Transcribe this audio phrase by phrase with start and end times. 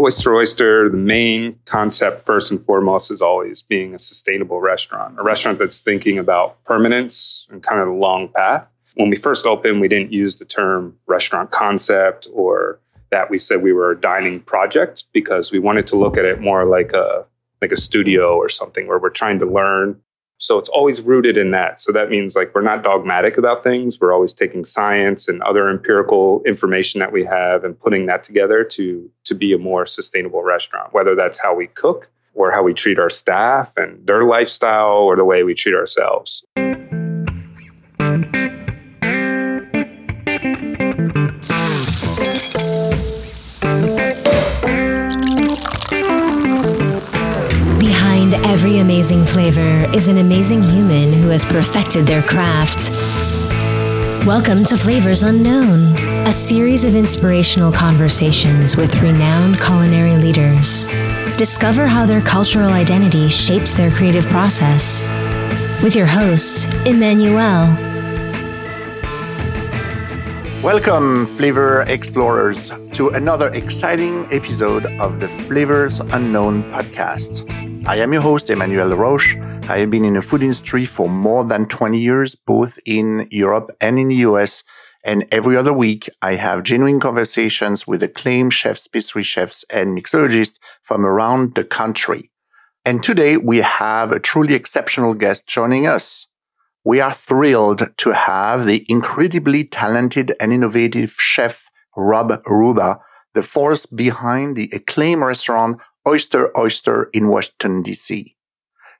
[0.00, 5.22] Oyster Oyster, the main concept, first and foremost, is always being a sustainable restaurant, a
[5.22, 8.66] restaurant that's thinking about permanence and kind of the long path.
[8.94, 13.62] When we first opened, we didn't use the term restaurant concept or that we said
[13.62, 17.26] we were a dining project because we wanted to look at it more like a
[17.60, 20.00] like a studio or something where we're trying to learn
[20.40, 21.82] so it's always rooted in that.
[21.82, 24.00] So that means like we're not dogmatic about things.
[24.00, 28.64] We're always taking science and other empirical information that we have and putting that together
[28.64, 32.72] to to be a more sustainable restaurant, whether that's how we cook or how we
[32.72, 36.42] treat our staff and their lifestyle or the way we treat ourselves.
[48.80, 52.90] Amazing flavor is an amazing human who has perfected their craft.
[54.26, 60.86] Welcome to Flavors Unknown, a series of inspirational conversations with renowned culinary leaders.
[61.36, 65.10] Discover how their cultural identity shapes their creative process.
[65.82, 67.89] With your host, Emmanuel.
[70.62, 77.48] Welcome, flavor explorers, to another exciting episode of the Flavors Unknown podcast.
[77.86, 79.36] I am your host, Emmanuel Roche.
[79.70, 83.74] I have been in the food industry for more than 20 years, both in Europe
[83.80, 84.62] and in the US.
[85.02, 90.58] And every other week, I have genuine conversations with acclaimed chefs, pastry chefs, and mixologists
[90.82, 92.30] from around the country.
[92.84, 96.26] And today we have a truly exceptional guest joining us.
[96.84, 103.00] We are thrilled to have the incredibly talented and innovative chef Rob Rubba,
[103.34, 108.34] the force behind the acclaimed restaurant Oyster Oyster in Washington, D.C.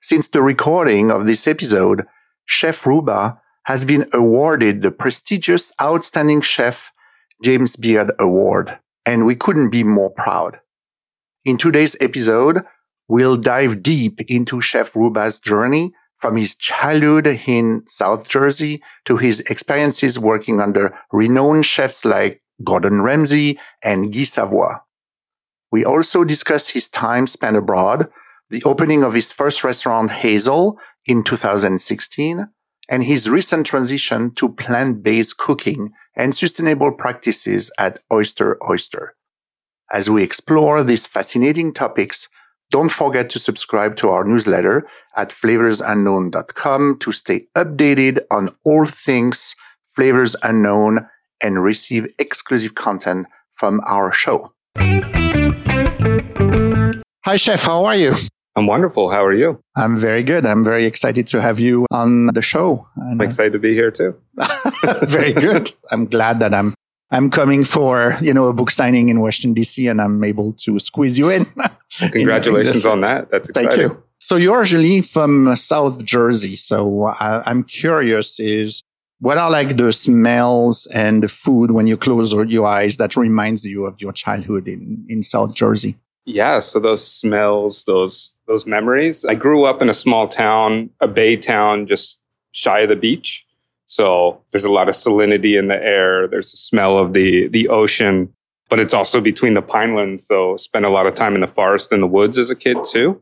[0.02, 2.06] Since the recording of this episode,
[2.44, 6.92] Chef Rubba has been awarded the prestigious Outstanding Chef
[7.42, 10.60] James Beard Award, and we couldn't be more proud.
[11.46, 12.62] In today's episode,
[13.08, 19.40] we'll dive deep into Chef Rubba's journey from his childhood in South Jersey to his
[19.40, 24.74] experiences working under renowned chefs like Gordon Ramsay and Guy Savoy.
[25.72, 28.10] We also discuss his time spent abroad,
[28.50, 32.48] the opening of his first restaurant, Hazel, in 2016,
[32.88, 39.14] and his recent transition to plant-based cooking and sustainable practices at Oyster Oyster.
[39.90, 42.28] As we explore these fascinating topics,
[42.70, 44.86] don't forget to subscribe to our newsletter
[45.16, 51.08] at flavorsunknown.com to stay updated on all things Flavors Unknown
[51.42, 54.52] and receive exclusive content from our show.
[57.24, 57.62] Hi, Chef.
[57.64, 58.14] How are you?
[58.56, 59.10] I'm wonderful.
[59.10, 59.60] How are you?
[59.76, 60.46] I'm very good.
[60.46, 62.86] I'm very excited to have you on the show.
[62.96, 64.16] And I'm uh, excited to be here too.
[65.02, 65.72] very good.
[65.90, 66.74] I'm glad that I'm
[67.10, 69.86] I'm coming for you know a book signing in Washington D.C.
[69.88, 71.46] and I'm able to squeeze you in.
[71.98, 73.30] Congratulations in on that.
[73.30, 73.70] That's exciting.
[73.70, 74.02] Thank you.
[74.18, 76.54] So you're originally from South Jersey.
[76.54, 78.82] So I, I'm curious is
[79.20, 83.64] what are like the smells and the food when you close your eyes that reminds
[83.64, 85.96] you of your childhood in, in South Jersey?
[86.24, 89.24] Yeah, so those smells, those those memories.
[89.24, 92.18] I grew up in a small town, a bay town just
[92.52, 93.46] shy of the beach.
[93.90, 96.28] So there's a lot of salinity in the air.
[96.28, 98.32] There's the smell of the the ocean,
[98.68, 100.20] but it's also between the pinelands.
[100.20, 102.78] So spent a lot of time in the forest and the woods as a kid
[102.84, 103.20] too.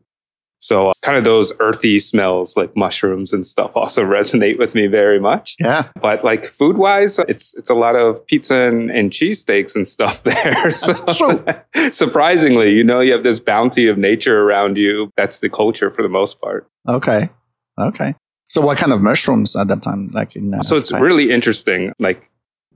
[0.59, 4.85] So uh, kind of those earthy smells like mushrooms and stuff also resonate with me
[4.85, 5.55] very much.
[5.59, 5.87] Yeah.
[5.99, 10.21] But like food wise, it's it's a lot of pizza and, and cheesesteaks and stuff
[10.29, 10.69] there.
[10.69, 11.43] so
[11.91, 15.11] surprisingly, you know, you have this bounty of nature around you.
[15.17, 16.69] That's the culture for the most part.
[16.87, 17.31] Okay.
[17.79, 18.13] Okay.
[18.49, 20.09] So what kind of mushrooms at that time?
[20.11, 21.93] Like in uh, So it's really interesting.
[21.99, 22.29] Like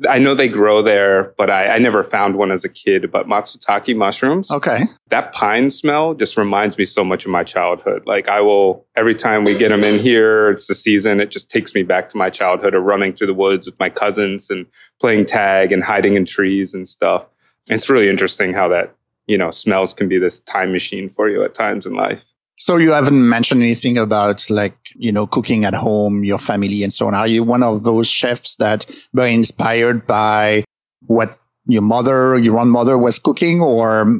[0.09, 3.11] I know they grow there, but I, I, never found one as a kid.
[3.11, 4.49] But matsutake mushrooms.
[4.51, 4.81] Okay.
[5.09, 8.03] That pine smell just reminds me so much of my childhood.
[8.05, 11.19] Like I will, every time we get them in here, it's the season.
[11.19, 13.89] It just takes me back to my childhood of running through the woods with my
[13.89, 14.65] cousins and
[14.99, 17.25] playing tag and hiding in trees and stuff.
[17.67, 18.95] It's really interesting how that,
[19.27, 22.32] you know, smells can be this time machine for you at times in life.
[22.63, 26.93] So you haven't mentioned anything about like, you know, cooking at home, your family and
[26.93, 27.13] so on.
[27.13, 30.63] Are you one of those chefs that were inspired by
[31.07, 34.17] what your mother, your own mother was cooking or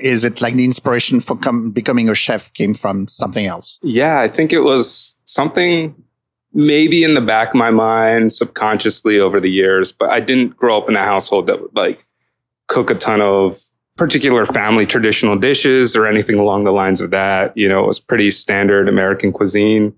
[0.00, 3.78] is it like the inspiration for com- becoming a chef came from something else?
[3.82, 5.94] Yeah, I think it was something
[6.54, 10.78] maybe in the back of my mind subconsciously over the years, but I didn't grow
[10.78, 12.06] up in a household that would like
[12.68, 13.60] cook a ton of
[13.96, 17.56] particular family traditional dishes or anything along the lines of that.
[17.56, 19.94] You know, it was pretty standard American cuisine,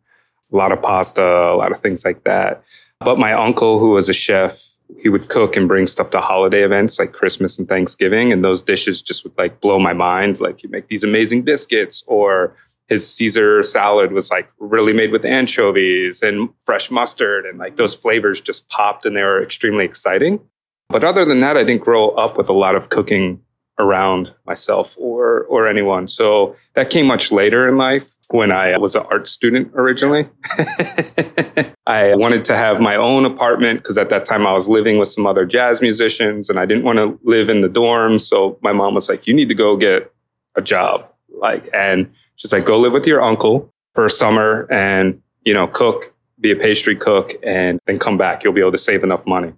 [0.52, 2.62] a lot of pasta, a lot of things like that.
[3.00, 6.62] But my uncle, who was a chef, he would cook and bring stuff to holiday
[6.62, 8.32] events like Christmas and Thanksgiving.
[8.32, 10.40] And those dishes just would like blow my mind.
[10.40, 12.54] Like he'd make these amazing biscuits or
[12.88, 17.44] his Caesar salad was like really made with anchovies and fresh mustard.
[17.44, 20.40] And like those flavors just popped and they were extremely exciting.
[20.88, 23.42] But other than that, I didn't grow up with a lot of cooking
[23.78, 26.08] around myself or or anyone.
[26.08, 30.28] So that came much later in life when I was an art student originally.
[31.86, 35.08] I wanted to have my own apartment because at that time I was living with
[35.08, 38.22] some other jazz musicians and I didn't want to live in the dorms.
[38.22, 40.12] So my mom was like, "You need to go get
[40.56, 45.22] a job." Like and she's like, "Go live with your uncle for a summer and,
[45.44, 48.44] you know, cook, be a pastry cook and then come back.
[48.44, 49.52] You'll be able to save enough money."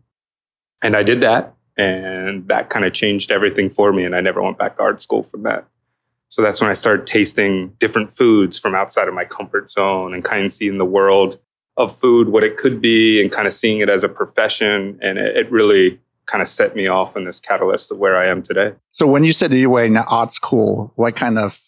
[0.82, 4.05] And I did that and that kind of changed everything for me.
[4.05, 5.67] And I never went back to art school from that.
[6.29, 10.23] So that's when I started tasting different foods from outside of my comfort zone and
[10.23, 11.38] kind of seeing the world
[11.77, 14.99] of food, what it could be, and kind of seeing it as a profession.
[15.03, 18.29] And it, it really kind of set me off in this catalyst of where I
[18.29, 18.75] am today.
[18.91, 21.61] So when you said that you were in art school, what kind of,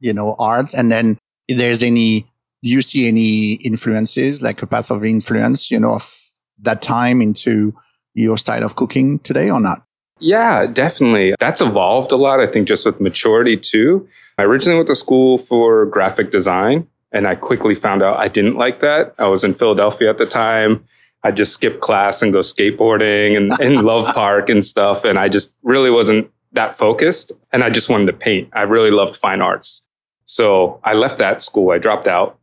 [0.00, 0.74] you know, art?
[0.74, 2.20] And then if there's any,
[2.62, 6.16] do you see any influences, like a path of influence, you know, of
[6.62, 7.74] that time into
[8.20, 9.82] your style of cooking today or not?
[10.20, 11.34] Yeah, definitely.
[11.38, 14.06] That's evolved a lot, I think, just with maturity too.
[14.38, 18.56] I originally went to school for graphic design, and I quickly found out I didn't
[18.56, 19.14] like that.
[19.18, 20.84] I was in Philadelphia at the time.
[21.22, 25.04] I just skip class and go skateboarding and in Love Park and stuff.
[25.04, 27.32] And I just really wasn't that focused.
[27.52, 28.48] And I just wanted to paint.
[28.52, 29.82] I really loved fine arts.
[30.24, 31.72] So I left that school.
[31.72, 32.38] I dropped out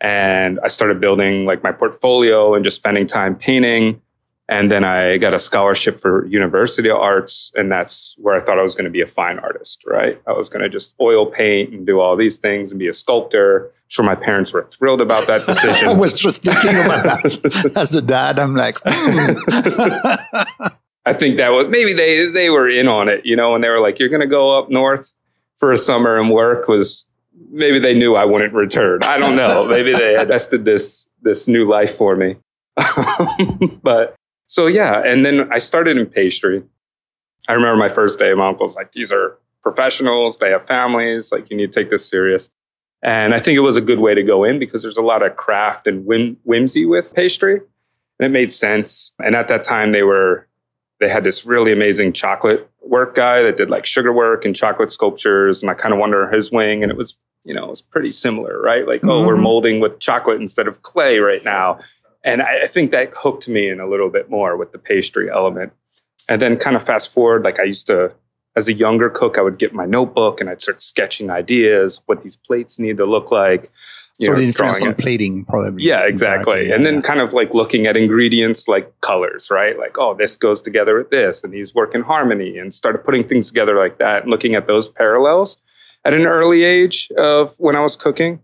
[0.00, 4.00] and I started building like my portfolio and just spending time painting
[4.50, 8.58] and then I got a scholarship for University of Arts, and that's where I thought
[8.58, 10.20] I was going to be a fine artist, right?
[10.26, 12.92] I was going to just oil paint and do all these things and be a
[12.92, 13.66] sculptor.
[13.66, 15.88] I'm sure my parents were thrilled about that decision.
[15.90, 17.72] I was just thinking about that.
[17.76, 19.38] As a dad, I'm like, mm.
[21.06, 23.68] I think that was maybe they they were in on it, you know, and they
[23.68, 25.14] were like, "You're going to go up north
[25.58, 27.06] for a summer and work." Was
[27.50, 28.98] maybe they knew I wouldn't return.
[29.04, 29.68] I don't know.
[29.68, 32.36] maybe they invested this this new life for me.
[33.82, 34.16] but
[34.50, 36.64] so yeah, and then I started in pastry.
[37.46, 38.34] I remember my first day.
[38.34, 40.38] My uncle's like, "These are professionals.
[40.38, 41.30] They have families.
[41.30, 42.50] Like, you need to take this serious."
[43.00, 45.22] And I think it was a good way to go in because there's a lot
[45.22, 47.60] of craft and whim- whimsy with pastry,
[48.18, 49.12] and it made sense.
[49.24, 50.48] And at that time, they were
[50.98, 54.90] they had this really amazing chocolate work guy that did like sugar work and chocolate
[54.90, 57.82] sculptures, and I kind of wonder his wing, and it was you know it was
[57.82, 58.84] pretty similar, right?
[58.84, 59.10] Like, mm-hmm.
[59.10, 59.44] oh, we're mm-hmm.
[59.44, 61.78] molding with chocolate instead of clay right now
[62.22, 65.72] and I, think that hooked me in a little bit more with the pastry element.
[66.28, 68.12] And then kind of fast forward, like I used to,
[68.56, 72.22] as a younger cook, I would get my notebook and I'd start sketching ideas, what
[72.22, 73.70] these plates need to look like.
[74.20, 75.82] so know, the influence on plating, probably.
[75.82, 76.68] Yeah, exactly.
[76.68, 77.00] Yeah, and then yeah.
[77.00, 79.78] kind of like looking at ingredients like colors, right?
[79.78, 83.26] Like, oh, this goes together with this, and these work in harmony, and started putting
[83.26, 85.56] things together like that, and looking at those parallels
[86.04, 88.40] at an early age of when I was cooking.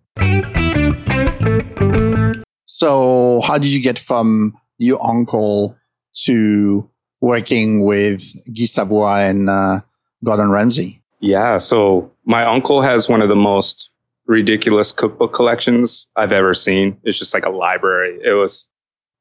[2.79, 5.79] So, how did you get from your uncle
[6.27, 6.91] to
[7.23, 8.23] working with
[8.55, 9.81] Guy Savoy and uh,
[10.23, 11.03] Gordon Ramsay?
[11.21, 11.57] Yeah.
[11.57, 13.91] So, my uncle has one of the most
[14.27, 16.99] ridiculous cookbook collections I've ever seen.
[17.03, 18.21] It's just like a library.
[18.23, 18.69] It was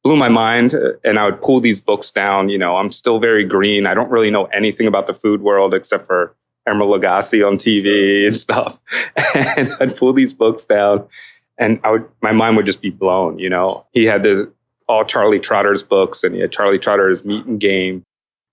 [0.03, 0.73] blew my mind
[1.05, 2.49] and I would pull these books down.
[2.49, 3.87] You know, I'm still very green.
[3.87, 6.35] I don't really know anything about the food world except for
[6.67, 8.81] Emeril Lagasse on TV and stuff.
[9.33, 11.07] And I'd pull these books down
[11.57, 13.39] and I would my mind would just be blown.
[13.39, 14.51] You know, he had the
[14.87, 18.03] all Charlie Trotter's books, and he had Charlie Trotter's Meat and Game.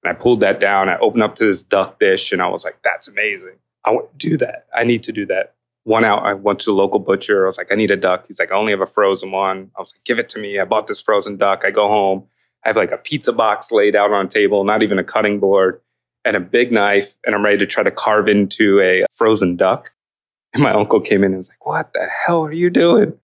[0.03, 0.89] And I pulled that down.
[0.89, 3.57] I opened up to this duck dish, and I was like, "That's amazing!
[3.85, 4.67] I want to do that.
[4.75, 5.55] I need to do that."
[5.85, 7.43] One out, I went to the local butcher.
[7.43, 9.71] I was like, "I need a duck." He's like, "I only have a frozen one."
[9.77, 11.65] I was like, "Give it to me." I bought this frozen duck.
[11.65, 12.29] I go home.
[12.65, 15.41] I have like a pizza box laid out on a table, not even a cutting
[15.41, 15.81] board,
[16.25, 19.93] and a big knife, and I'm ready to try to carve into a frozen duck.
[20.55, 23.15] And my uncle came in and was like, What the hell are you doing?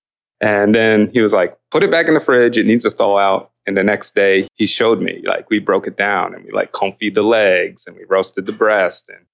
[0.40, 2.58] And then he was like, Put it back in the fridge.
[2.58, 3.50] It needs to thaw out.
[3.66, 6.72] And the next day, he showed me, like, we broke it down and we like
[6.72, 9.10] confit the legs and we roasted the breast.
[9.10, 9.26] And,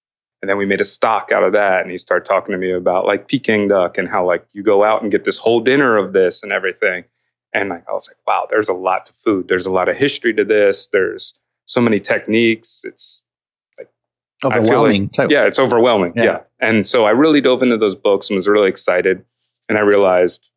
[0.42, 1.82] and then we made a stock out of that.
[1.82, 4.82] And he started talking to me about like Peking duck and how, like, you go
[4.82, 7.04] out and get this whole dinner of this and everything.
[7.52, 9.46] And like, I was like, wow, there's a lot to food.
[9.46, 10.88] There's a lot of history to this.
[10.88, 11.34] There's
[11.66, 12.82] so many techniques.
[12.84, 13.22] It's
[14.44, 16.24] overwhelming like, yeah it's overwhelming yeah.
[16.24, 16.38] yeah.
[16.60, 19.24] and so i really dove into those books and was really excited.
[19.68, 20.50] And i realized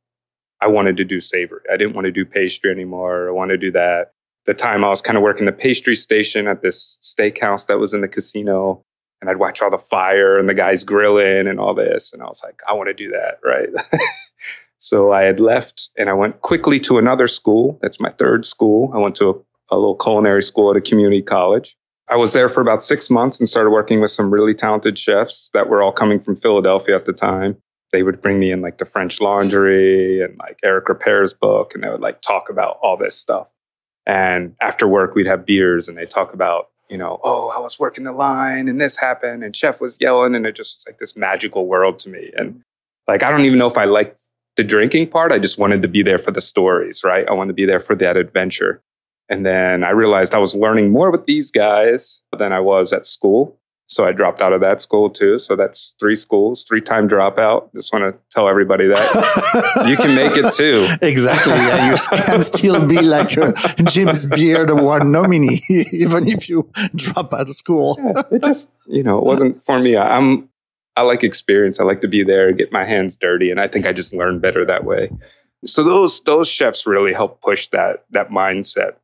[0.62, 3.30] i wanted to do savory i didn't want to do pastry anymore.
[3.30, 4.14] I wanted to do that.
[4.46, 7.94] The time i was kind of working the pastry station at this steakhouse that was
[7.94, 8.84] in the casino
[9.22, 12.26] and i'd watch all the fire and the guys grilling and all this and i
[12.26, 13.70] was like i want to do that right?
[14.80, 17.80] So i had left and i went quickly to another school.
[17.82, 18.92] That's my third school.
[18.94, 19.34] I went to a
[19.70, 21.78] a little culinary school at a community college.
[22.10, 25.50] I was there for about six months and started working with some really talented chefs
[25.54, 27.58] that were all coming from Philadelphia at the time.
[27.92, 31.84] They would bring me in like the French Laundry and like Eric Ripert's book, and
[31.84, 33.50] they would like talk about all this stuff.
[34.06, 37.78] And after work, we'd have beers and they talk about, you know, oh, I was
[37.78, 40.34] working the line and this happened and chef was yelling.
[40.34, 42.32] And it just was like this magical world to me.
[42.38, 42.62] And
[43.08, 44.24] like, I don't even know if I liked
[44.56, 45.34] the drinking part.
[45.34, 47.28] I just wanted to be there for the stories, right?
[47.28, 48.82] I wanted to be there for that adventure.
[49.30, 53.06] And then I realized I was learning more with these guys than I was at
[53.06, 53.58] school.
[53.90, 55.40] So I dropped out of that school too.
[55.40, 57.74] So that's three schools, three time dropout.
[57.74, 60.88] Just want to tell everybody that you can make it too.
[61.02, 61.54] Exactly.
[61.54, 63.54] Yeah, you can still be like a
[63.84, 65.62] James Beard Award nominee,
[65.94, 67.98] even if you drop out of school.
[67.98, 69.96] Yeah, it just, you know, it wasn't for me.
[69.96, 70.50] I'm,
[70.98, 71.80] I like experience.
[71.80, 73.52] I like to be there, get my hands dirty.
[73.52, 75.12] And I think I just learned better that way.
[75.66, 78.96] So those, those chefs really helped push that, that mindset.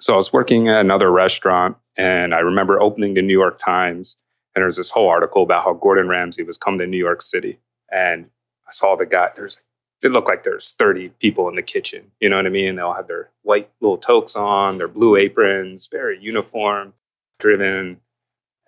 [0.00, 4.16] So I was working at another restaurant and I remember opening the New York Times,
[4.54, 7.22] and there was this whole article about how Gordon Ramsay was coming to New York
[7.22, 7.58] City.
[7.90, 8.26] And
[8.66, 9.60] I saw the guy, there's
[10.02, 12.12] it looked like there's 30 people in the kitchen.
[12.20, 12.76] You know what I mean?
[12.76, 16.94] They all had their white little toques on, their blue aprons, very uniform,
[17.40, 18.00] driven.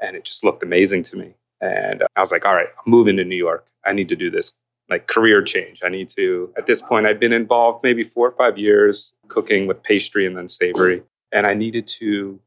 [0.02, 1.34] And it just looked amazing to me.
[1.60, 3.66] And I was like, all right, I'm moving to New York.
[3.84, 4.52] I need to do this
[4.88, 5.82] like career change.
[5.84, 9.68] I need to, at this point, I'd been involved maybe four or five years cooking
[9.68, 11.02] with pastry and then savory.
[11.32, 12.40] And I needed to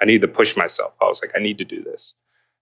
[0.00, 0.94] I needed to push myself.
[1.00, 2.14] I was like, I need to do this.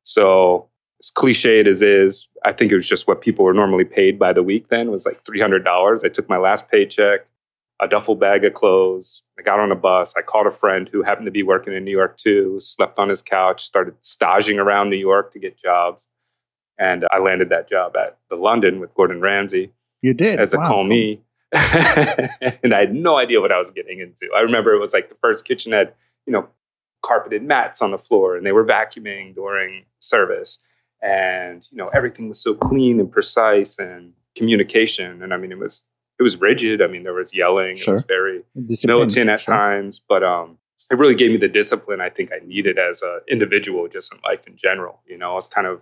[0.02, 0.68] So
[1.00, 4.34] as cliched as is, I think it was just what people were normally paid by
[4.34, 6.04] the week then was like $300.
[6.04, 7.20] I took my last paycheck,
[7.80, 9.22] a duffel bag of clothes.
[9.38, 10.14] I got on a bus.
[10.16, 13.08] I called a friend who happened to be working in New York too, slept on
[13.08, 16.08] his couch, started staging around New York to get jobs.
[16.78, 19.72] And I landed that job at the London with Gordon Ramsay.
[20.02, 20.38] You did?
[20.38, 20.66] As a wow.
[22.62, 24.28] and I had no idea what I was getting into.
[24.36, 25.94] I remember it was like the first kitchen had,
[26.26, 26.48] you know,
[27.02, 30.58] carpeted mats on the floor and they were vacuuming during service.
[31.02, 35.22] And you know everything was so clean and precise and communication.
[35.22, 35.84] And i mean it was
[36.18, 36.82] it was rigid.
[36.82, 37.74] I mean there was yelling.
[37.74, 37.94] Sure.
[37.94, 38.42] it was very
[38.84, 39.54] militant at sure.
[39.54, 40.00] times.
[40.06, 40.58] But um
[40.90, 44.20] it really gave me the discipline i think i needed as an individual just in
[44.24, 45.00] life in general.
[45.06, 45.80] You know i was kind of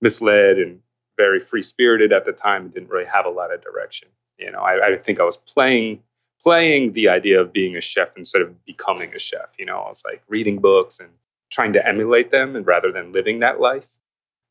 [0.00, 0.80] misled and
[1.16, 2.62] very free spirited at the time.
[2.62, 4.08] And didn't really have a lot of direction
[4.40, 6.02] you know I, I think i was playing
[6.42, 9.54] playing the idea of being a chef instead of becoming a chef.
[9.58, 11.10] You know, I was like reading books and
[11.50, 13.96] trying to emulate them, and rather than living that life.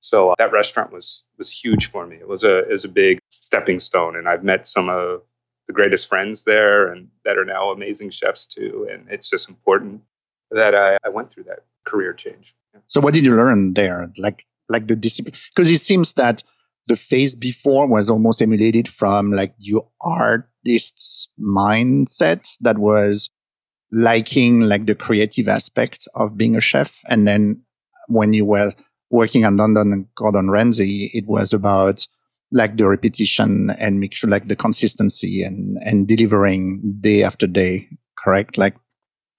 [0.01, 2.17] So uh, that restaurant was was huge for me.
[2.17, 5.22] It was a it was a big stepping stone, and I've met some of
[5.67, 8.88] the greatest friends there, and that are now amazing chefs too.
[8.91, 10.01] And it's just important
[10.51, 12.55] that I, I went through that career change.
[12.86, 14.12] So, what did you learn there?
[14.17, 16.43] Like like the discipline, because it seems that
[16.89, 23.29] the phase before was almost emulated from like your artist's mindset that was
[23.91, 27.00] liking like the creative aspect of being a chef.
[27.08, 27.62] And then
[28.08, 28.74] when you were
[29.12, 32.08] working on London and Gordon Ramsay, it was about
[32.51, 37.88] like the repetition and make sure like the consistency and, and delivering day after day.
[38.17, 38.58] Correct?
[38.58, 38.75] Like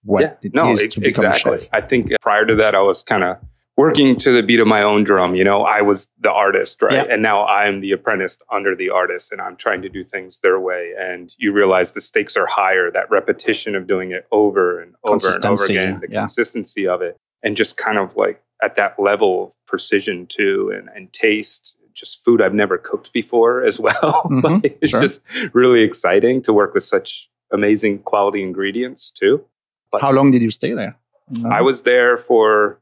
[0.04, 1.54] what yeah, it no, is to become exactly.
[1.56, 1.68] a chef.
[1.72, 3.38] I think prior to that, I was kind of
[3.80, 5.34] working to the beat of my own drum.
[5.34, 7.08] You know, I was the artist, right?
[7.08, 10.60] And now I'm the apprentice under the artist and I'm trying to do things their
[10.60, 10.92] way.
[10.98, 15.34] And you realize the stakes are higher, that repetition of doing it over and over
[15.34, 16.20] and over again, the yeah.
[16.20, 17.16] consistency of it.
[17.42, 22.22] And just kind of like at that level of precision too and, and taste, just
[22.22, 24.28] food I've never cooked before as well.
[24.30, 25.00] Mm-hmm, like, it's sure.
[25.00, 25.22] just
[25.54, 29.46] really exciting to work with such amazing quality ingredients too.
[29.90, 30.96] But How long did you stay there?
[31.30, 31.48] No.
[31.48, 32.79] I was there for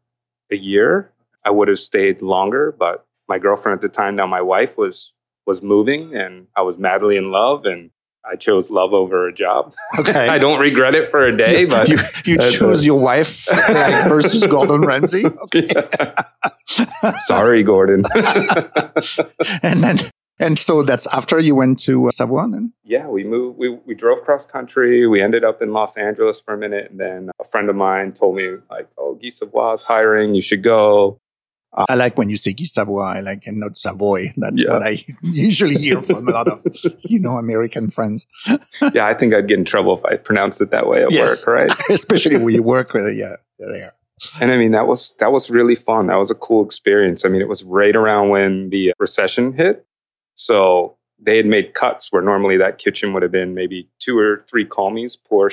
[0.50, 1.12] a year.
[1.44, 5.12] I would have stayed longer, but my girlfriend at the time, now my wife, was
[5.46, 7.90] was moving, and I was madly in love, and
[8.30, 9.74] I chose love over a job.
[9.98, 13.46] Okay, I don't regret it for a day, but you, you choose a, your wife
[14.08, 15.26] versus Gordon Ramsay.
[15.26, 15.68] Okay,
[17.26, 18.04] sorry, Gordon.
[19.62, 19.98] and then
[20.40, 22.72] and so that's after you went to uh, Savoie then?
[22.84, 25.06] Yeah, we moved, we, we drove cross country.
[25.06, 26.90] We ended up in Los Angeles for a minute.
[26.90, 30.34] And then a friend of mine told me, like, oh, Guy Savoie is hiring.
[30.34, 31.20] You should go.
[31.72, 34.32] Uh, I like when you say Guy Savoie, I like, and not Savoy.
[34.36, 34.72] That's yeah.
[34.72, 36.64] what I usually hear from a lot of,
[37.00, 38.26] you know, American friends.
[38.92, 41.46] yeah, I think I'd get in trouble if I pronounced it that way at yes.
[41.46, 41.72] work, right?
[41.90, 43.94] Especially when you work with, yeah, there.
[44.40, 46.08] And I mean, that was, that was really fun.
[46.08, 47.24] That was a cool experience.
[47.24, 49.84] I mean, it was right around when the recession hit.
[50.38, 54.44] So they had made cuts where normally that kitchen would have been maybe two or
[54.48, 55.50] three commis per,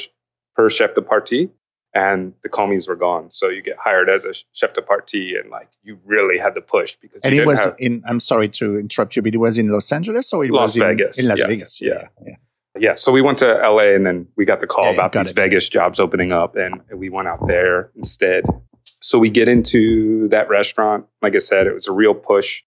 [0.56, 1.50] per chef de partie.
[1.94, 3.32] And the commis were gone.
[3.32, 6.62] So you get hired as a chef de partie and like you really had to
[6.62, 9.58] push because And it was have, in, I'm sorry to interrupt you, but it was
[9.58, 11.18] in Los Angeles or it Las was Vegas.
[11.18, 11.48] In, in Las yeah.
[11.48, 11.82] Vegas.
[11.82, 11.94] Yeah.
[11.94, 12.08] yeah.
[12.28, 12.36] yeah.
[12.78, 15.32] Yeah, so we went to LA and then we got the call Yeah, about these
[15.32, 15.36] it.
[15.38, 18.44] Vegas jobs opening up and we went out there instead.
[19.00, 21.06] So we get into that restaurant.
[21.22, 22.64] Like I said, it was a real push,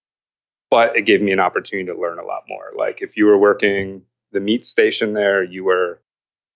[0.71, 2.73] but it gave me an opportunity to learn a lot more.
[2.77, 6.01] Like if you were working the meat station there, you were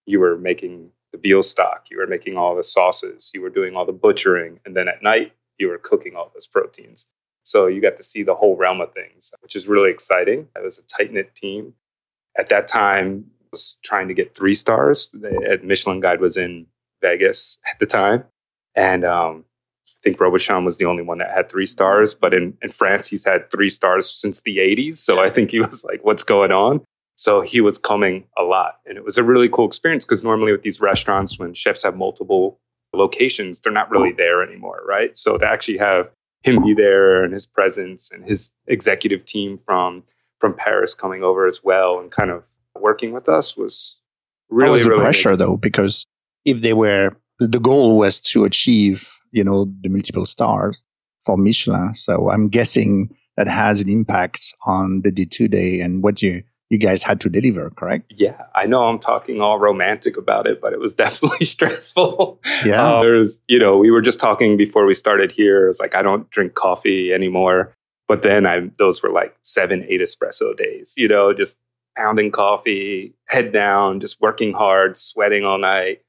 [0.07, 3.76] you were making the veal stock, you were making all the sauces, you were doing
[3.76, 7.07] all the butchering, and then at night you were cooking all those proteins.
[7.45, 10.49] So you got to see the whole realm of things, which is really exciting.
[10.57, 11.75] It was a tight knit team.
[12.38, 15.09] At that time, I was trying to get three stars.
[15.12, 16.66] The Michelin Guide was in
[17.02, 18.25] Vegas at the time,
[18.75, 19.45] and um,
[20.02, 22.14] think Robuchon was the only one that had three stars.
[22.14, 24.97] But in, in France, he's had three stars since the 80s.
[24.97, 26.82] So I think he was like, "What's going on?"
[27.16, 30.52] So he was coming a lot, and it was a really cool experience because normally
[30.52, 32.59] with these restaurants, when chefs have multiple
[32.94, 35.16] locations, they're not really there anymore, right?
[35.16, 36.11] So to actually have
[36.42, 40.04] him be there and his presence and his executive team from
[40.40, 42.44] from Paris coming over as well and kind of
[42.80, 44.00] working with us was
[44.50, 45.47] really How was the really pressure amazing.
[45.47, 45.56] though?
[45.56, 46.04] Because
[46.44, 50.85] if they were, the goal was to achieve, you know, the multiple stars
[51.25, 51.95] for Michelin.
[51.95, 56.43] So I'm guessing that has an impact on the day to day and what you,
[56.69, 58.12] you guys had to deliver, correct?
[58.15, 62.41] Yeah, I know I'm talking all romantic about it, but it was definitely stressful.
[62.65, 62.83] Yeah.
[62.83, 65.69] Uh, there's, you know, we were just talking before we started here.
[65.69, 67.75] It's like I don't drink coffee anymore,
[68.09, 70.95] but then I those were like seven, eight espresso days.
[70.97, 71.59] You know, just
[71.97, 76.03] pounding coffee, head down, just working hard, sweating all night,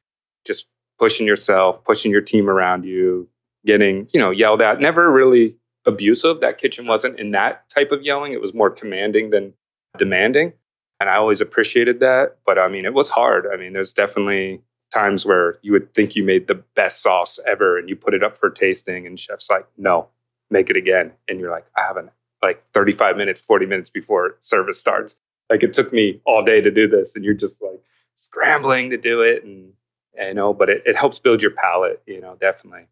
[0.46, 0.68] just
[1.00, 3.29] pushing yourself, pushing your team around you,
[3.65, 4.79] getting you know yelled at.
[4.79, 6.39] Never really abusive.
[6.41, 8.33] That kitchen wasn't in that type of yelling.
[8.33, 9.53] It was more commanding than
[9.97, 10.53] demanding.
[11.00, 12.38] And I always appreciated that.
[12.45, 13.47] But I mean, it was hard.
[13.51, 14.62] I mean, there's definitely
[14.93, 18.23] times where you would think you made the best sauce ever and you put it
[18.23, 20.07] up for tasting, and chef's like, no,
[20.50, 21.13] make it again.
[21.27, 25.19] And you're like, I haven't, like 35 minutes, 40 minutes before service starts.
[25.50, 27.15] Like it took me all day to do this.
[27.15, 27.81] And you're just like
[28.15, 29.43] scrambling to do it.
[29.43, 29.73] And,
[30.17, 32.88] you know, but it, it helps build your palate, you know, definitely.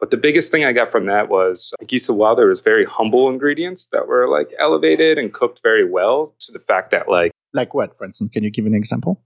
[0.00, 3.28] But the biggest thing I got from that was Guy Savoy, there was very humble
[3.28, 7.72] ingredients that were like elevated and cooked very well to the fact that like Like
[7.72, 8.32] what, for instance?
[8.32, 9.20] Can you give an example?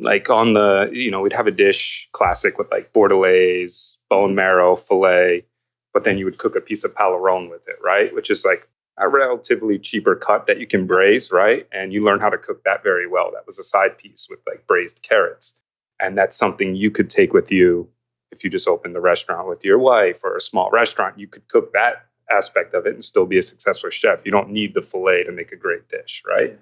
[0.00, 4.76] like on the you know we'd have a dish classic with like bordelaise, bone marrow,
[4.76, 5.44] fillet,
[5.92, 8.14] but then you would cook a piece of paleron with it, right?
[8.14, 8.68] Which is like
[8.98, 11.66] a relatively cheaper cut that you can braise, right?
[11.72, 13.30] And you learn how to cook that very well.
[13.32, 15.54] That was a side piece with like braised carrots,
[16.00, 17.88] and that's something you could take with you
[18.32, 21.18] if you just opened the restaurant with your wife or a small restaurant.
[21.18, 24.24] You could cook that aspect of it and still be a successful chef.
[24.24, 26.58] You don't need the fillet to make a great dish, right?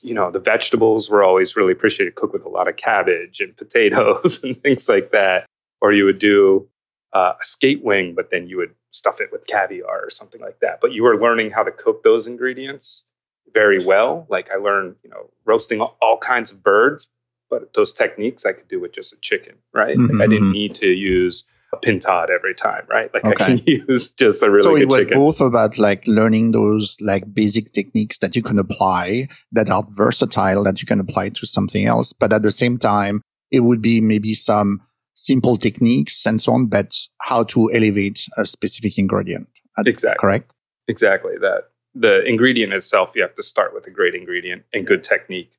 [0.00, 3.56] you know, the vegetables were always really appreciated, cooked with a lot of cabbage and
[3.56, 5.46] potatoes and things like that.
[5.80, 6.68] Or you would do
[7.12, 10.60] uh, a skate wing, but then you would stuff it with caviar or something like
[10.60, 10.80] that.
[10.80, 13.04] But you were learning how to cook those ingredients
[13.52, 14.26] very well.
[14.28, 17.08] Like I learned, you know, roasting all kinds of birds,
[17.52, 19.98] but those techniques I could do with just a chicken, right?
[19.98, 20.52] Like I didn't Mhm.
[20.60, 23.08] need to use a pintade every time, right?
[23.14, 25.18] Like I can use just a really so good it was chicken.
[25.18, 30.64] both about like learning those like basic techniques that you can apply that are versatile
[30.64, 34.00] that you can apply to something else but at the same time it would be
[34.00, 34.80] maybe some
[35.14, 36.90] simple techniques and so on but
[37.28, 39.46] how to elevate a specific ingredient
[39.78, 40.20] Exactly.
[40.20, 40.48] correct
[40.88, 41.62] Exactly that.
[41.94, 45.52] The ingredient itself, you have to start with a great ingredient and good technique.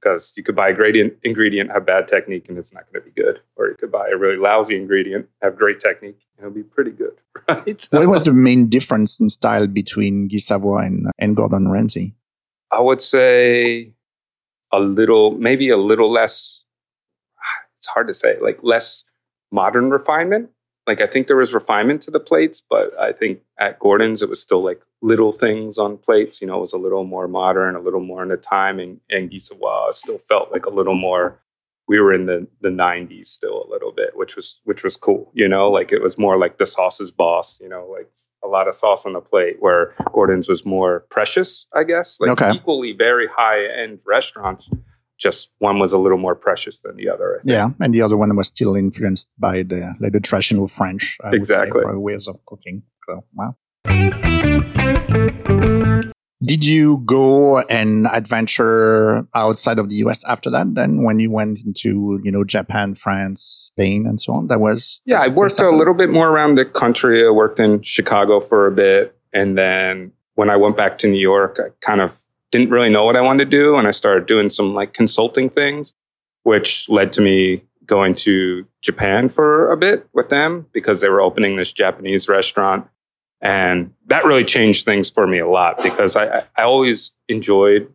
[0.00, 3.02] Because you could buy a great in- ingredient, have bad technique, and it's not going
[3.02, 3.40] to be good.
[3.56, 6.90] Or you could buy a really lousy ingredient, have great technique, and it'll be pretty
[6.90, 7.14] good,
[7.48, 7.88] right?
[7.90, 12.14] what was the main difference in style between Guy Savoy and, and Gordon Ramsay
[12.70, 13.92] I would say
[14.72, 16.64] a little, maybe a little less.
[17.78, 19.04] It's hard to say, like less
[19.52, 20.50] modern refinement.
[20.86, 24.28] Like I think there was refinement to the plates, but I think at Gordon's it
[24.28, 26.40] was still like little things on plates.
[26.40, 29.00] You know, it was a little more modern, a little more in the time, and
[29.10, 31.40] and Guy Savoy still felt like a little more.
[31.88, 35.30] We were in the the '90s still a little bit, which was which was cool.
[35.34, 37.60] You know, like it was more like the sauce's boss.
[37.60, 38.10] You know, like
[38.44, 42.20] a lot of sauce on the plate, where Gordon's was more precious, I guess.
[42.20, 42.52] Like Okay.
[42.52, 44.70] equally very high end restaurants.
[45.18, 47.36] Just one was a little more precious than the other.
[47.36, 47.50] I think.
[47.52, 51.30] yeah and the other one was still influenced by the like the traditional french I
[51.30, 51.82] would say, Exactly.
[51.96, 53.56] ways of cooking so wow
[56.42, 60.74] Did you go and adventure outside of the US after that?
[60.74, 63.40] Then when you went into, you know, Japan, France,
[63.72, 64.46] Spain, and so on?
[64.48, 67.26] That was Yeah, I worked a little bit more around the country.
[67.26, 69.16] I worked in Chicago for a bit.
[69.32, 73.04] And then when I went back to New York, I kind of didn't really know
[73.04, 73.76] what I wanted to do.
[73.76, 75.94] And I started doing some like consulting things,
[76.42, 81.20] which led to me going to Japan for a bit with them because they were
[81.20, 82.86] opening this Japanese restaurant.
[83.40, 87.92] And that really changed things for me a lot because I, I always enjoyed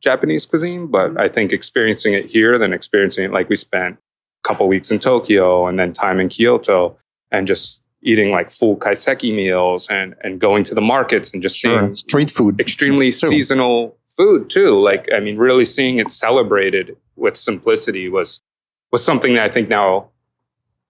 [0.00, 1.20] Japanese cuisine, but mm-hmm.
[1.20, 3.98] I think experiencing it here, than experiencing it like we spent
[4.44, 6.96] a couple weeks in Tokyo and then time in Kyoto
[7.30, 11.56] and just eating like full kaiseki meals and and going to the markets and just
[11.58, 11.80] Sure.
[11.80, 12.60] seeing Street food.
[12.60, 14.80] extremely seasonal food too.
[14.80, 18.40] Like I mean, really seeing it celebrated with simplicity was
[18.92, 20.08] was something that I think now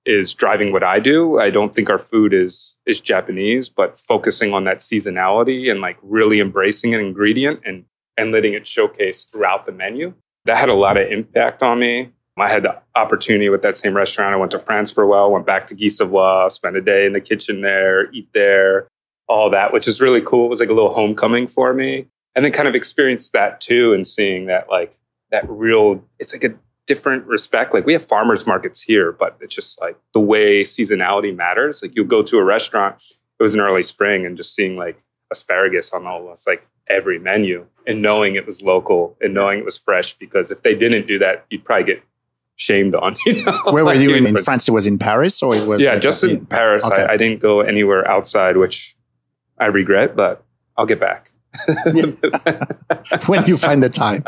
[0.07, 1.39] is driving what I do.
[1.39, 5.99] I don't think our food is is Japanese, but focusing on that seasonality and like
[6.03, 7.85] really embracing an ingredient and
[8.17, 10.15] and letting it showcase throughout the menu.
[10.47, 12.11] That had a lot of impact on me.
[12.41, 14.35] I had the opportunity with that same restaurant.
[14.35, 17.07] I went to France for a while, went back to Guy Savoy, spent a day
[17.07, 18.89] in the kitchen there, eat there,
[19.29, 20.47] all that, which is really cool.
[20.47, 22.07] It was like a little homecoming for me.
[22.35, 24.97] And then kind of experienced that too and seeing that like
[25.31, 26.55] that real, it's like a
[26.87, 27.73] different respect.
[27.73, 31.83] Like we have farmers markets here, but it's just like the way seasonality matters.
[31.83, 32.97] Like you go to a restaurant,
[33.39, 37.67] it was in early spring and just seeing like asparagus on almost like every menu
[37.87, 41.19] and knowing it was local and knowing it was fresh because if they didn't do
[41.19, 42.03] that, you'd probably get
[42.61, 43.17] shamed on.
[43.27, 43.63] You know?
[43.71, 44.69] Where were you in, in France?
[44.69, 45.81] It was in Paris or it was?
[45.81, 46.85] yeah, like- just in Paris.
[46.85, 47.03] Okay.
[47.03, 48.97] I, I didn't go anywhere outside, which
[49.59, 50.45] I regret, but
[50.77, 51.33] I'll get back.
[53.27, 54.23] when you find the time.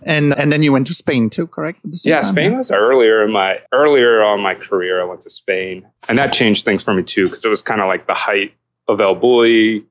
[0.02, 1.78] and and then you went to Spain too, correct?
[1.84, 2.32] At the same yeah, time?
[2.32, 5.00] Spain was earlier in my earlier on my career.
[5.00, 7.80] I went to Spain, and that changed things for me too because it was kind
[7.80, 8.54] of like the height
[8.88, 9.84] of El Bulli.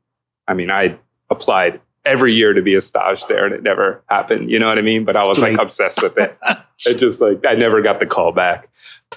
[0.45, 0.97] I mean, I
[1.30, 4.51] applied every year to be a stage there, and it never happened.
[4.51, 5.05] You know what I mean?
[5.05, 6.37] But I was like obsessed with it.
[6.85, 8.69] it just like I never got the call back.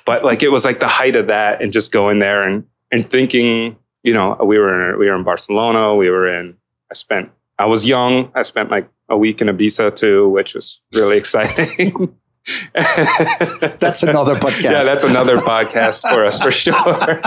[0.05, 3.09] But like it was like the height of that, and just going there and and
[3.09, 3.77] thinking.
[4.03, 5.97] You know, we were in, we were in Barcelona.
[5.97, 6.57] We were in.
[6.93, 7.33] I spent.
[7.59, 8.31] I was young.
[8.37, 12.15] I spent like a week in Ibiza too, which was really exciting.
[12.75, 14.63] That's another podcast.
[14.63, 17.21] Yeah, that's another podcast for us for sure.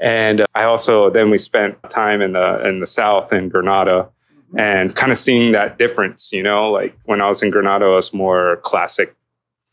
[0.00, 4.10] And I also then we spent time in the in the south in Granada
[4.56, 7.94] and kind of seeing that difference, you know, like when I was in Granada it
[7.94, 9.14] was more classic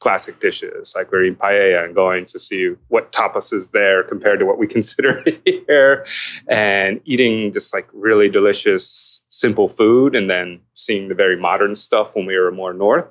[0.01, 0.93] classic dishes.
[0.95, 4.57] Like we're eating paella and going to see what tapas is there compared to what
[4.57, 6.05] we consider here
[6.49, 12.15] and eating just like really delicious simple food and then seeing the very modern stuff
[12.15, 13.05] when we were more north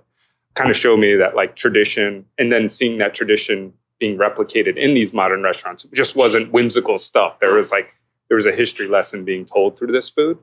[0.54, 4.94] kind of showed me that like tradition and then seeing that tradition being replicated in
[4.94, 7.94] these modern restaurants it just wasn't whimsical stuff there was like
[8.28, 10.38] there was a history lesson being told through this food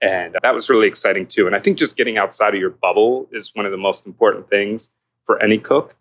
[0.00, 1.46] and that was really exciting too.
[1.46, 4.48] And i think just getting outside of your bubble is one of the most important
[4.48, 4.90] things
[5.24, 5.96] for any cook.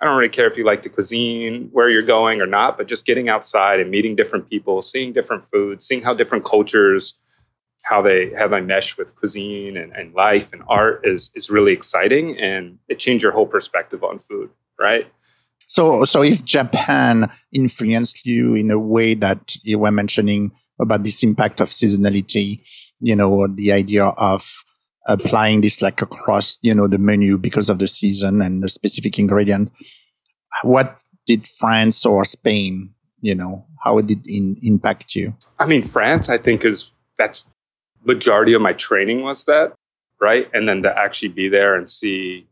[0.00, 2.86] I don't really care if you like the cuisine where you're going or not but
[2.86, 7.14] just getting outside and meeting different people seeing different foods seeing how different cultures
[7.84, 11.72] how they how they mesh with cuisine and, and life and art is is really
[11.72, 15.06] exciting and it changed your whole perspective on food right?
[15.66, 21.22] So, so if Japan influenced you in a way that you were mentioning about this
[21.22, 22.62] impact of seasonality,
[23.00, 24.64] you know, the idea of
[25.06, 29.18] applying this like across, you know, the menu because of the season and the specific
[29.18, 29.70] ingredient,
[30.62, 35.34] what did France or Spain, you know, how did it impact you?
[35.58, 37.44] I mean, France, I think is that's
[38.04, 39.74] majority of my training was that,
[40.20, 40.48] right?
[40.54, 42.46] And then to actually be there and see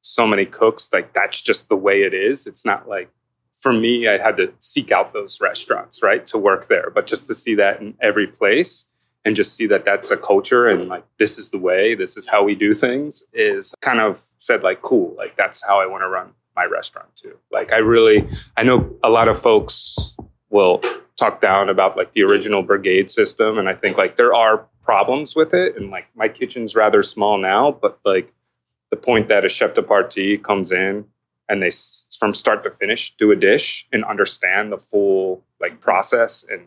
[0.00, 2.46] so many cooks, like that's just the way it is.
[2.46, 3.10] It's not like
[3.58, 7.26] for me, I had to seek out those restaurants, right, to work there, but just
[7.28, 8.86] to see that in every place
[9.24, 12.28] and just see that that's a culture and like this is the way, this is
[12.28, 16.02] how we do things is kind of said like cool, like that's how I want
[16.02, 17.38] to run my restaurant too.
[17.50, 20.16] Like I really, I know a lot of folks
[20.50, 20.80] will
[21.16, 25.36] talk down about like the original brigade system and i think like there are problems
[25.36, 28.32] with it and like my kitchen's rather small now but like
[28.90, 31.04] the point that a chef de partie comes in
[31.48, 31.70] and they
[32.18, 36.62] from start to finish do a dish and understand the full like process and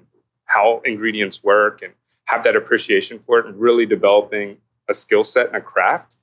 [0.46, 1.94] how ingredients work and
[2.28, 4.58] have that appreciation for it and really developing
[4.90, 6.16] a skill set and a craft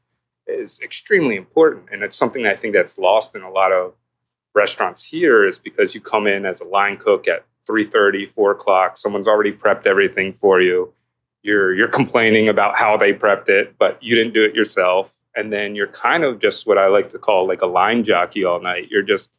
[0.46, 1.88] is extremely important.
[1.90, 3.94] And it's something that i think that's lost in a lot of
[4.54, 8.96] restaurants here is because you come in as a line cook at 3.30 4 o'clock
[8.96, 10.92] someone's already prepped everything for you.
[11.42, 15.18] You're you're complaining about how they prepped it but you didn't do it yourself.
[15.36, 18.44] And then you're kind of just what i like to call like a line jockey
[18.44, 18.88] all night.
[18.90, 19.38] You're just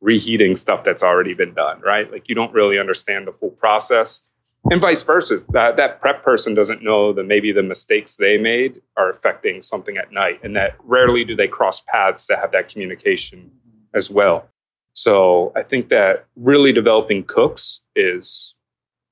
[0.00, 2.10] reheating stuff that's already been done right?
[2.10, 4.22] Like you don't really understand the full process
[4.70, 8.80] and vice versa that, that prep person doesn't know that maybe the mistakes they made
[8.96, 12.68] are affecting something at night and that rarely do they cross paths to have that
[12.68, 13.50] communication
[13.94, 14.48] as well.
[14.92, 18.54] So i think that really developing cooks is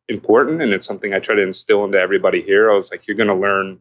[0.09, 2.71] important and it's something i try to instill into everybody here.
[2.71, 3.81] I was like you're going to learn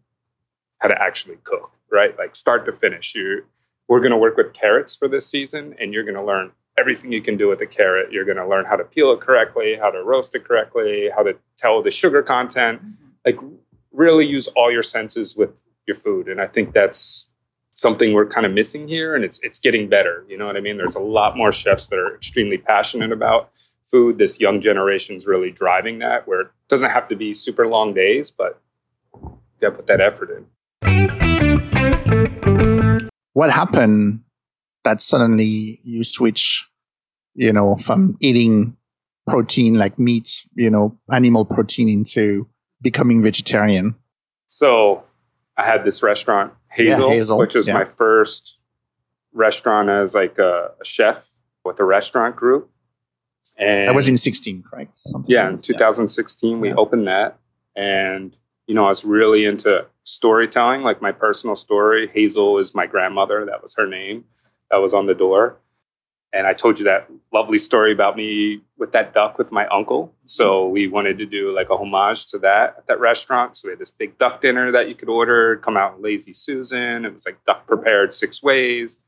[0.80, 2.18] how to actually cook right?
[2.18, 3.16] Like start to finish.
[3.16, 3.46] You
[3.88, 7.12] we're going to work with carrots for this season and you're going to learn everything
[7.12, 9.76] you can do with a carrot you're going to learn how to peel it correctly
[9.76, 12.94] how to roast it correctly how to tell the sugar content mm-hmm.
[13.26, 13.38] like
[13.92, 16.30] really use all your senses with your food.
[16.30, 17.28] And I think that's
[17.74, 20.26] something we're kind of missing here and it's it's getting better.
[20.30, 20.78] You know what I mean?
[20.78, 23.52] There's a lot more chefs that are extremely passionate about
[23.84, 24.18] food.
[24.18, 27.94] This young generation is really driving that where it doesn't have to be super long
[27.94, 28.62] days, but
[29.14, 30.46] you gotta put that effort in.
[33.34, 34.22] What happened
[34.84, 36.69] that suddenly you switch,
[37.36, 38.76] you know, from eating
[39.28, 42.48] protein like meat, you know, animal protein into
[42.82, 43.96] becoming vegetarian?
[44.48, 45.04] So
[45.58, 47.74] I had this restaurant, Hazel, Yeah, Hazel, which was yeah.
[47.76, 48.60] my first
[49.34, 51.30] restaurant as like a, a chef
[51.64, 52.70] with a restaurant group.
[53.58, 54.98] And That was in 16, correct?
[54.98, 56.76] Something yeah, in this, 2016 we Yeah.
[56.76, 57.38] opened that,
[57.76, 58.36] and
[58.68, 62.08] you know I was really into storytelling, like my personal story.
[62.08, 64.24] Hazel is my grandmother; that was her name.
[64.72, 65.58] That was on the door,
[66.32, 70.14] and I told you that lovely story about me with that duck with my uncle.
[70.26, 70.74] So mm-hmm.
[70.74, 73.58] we wanted to do like a homage to that at that restaurant.
[73.58, 77.06] So we had this big duck dinner that you could order, come out Lazy Susan.
[77.06, 79.00] It was like duck prepared six ways,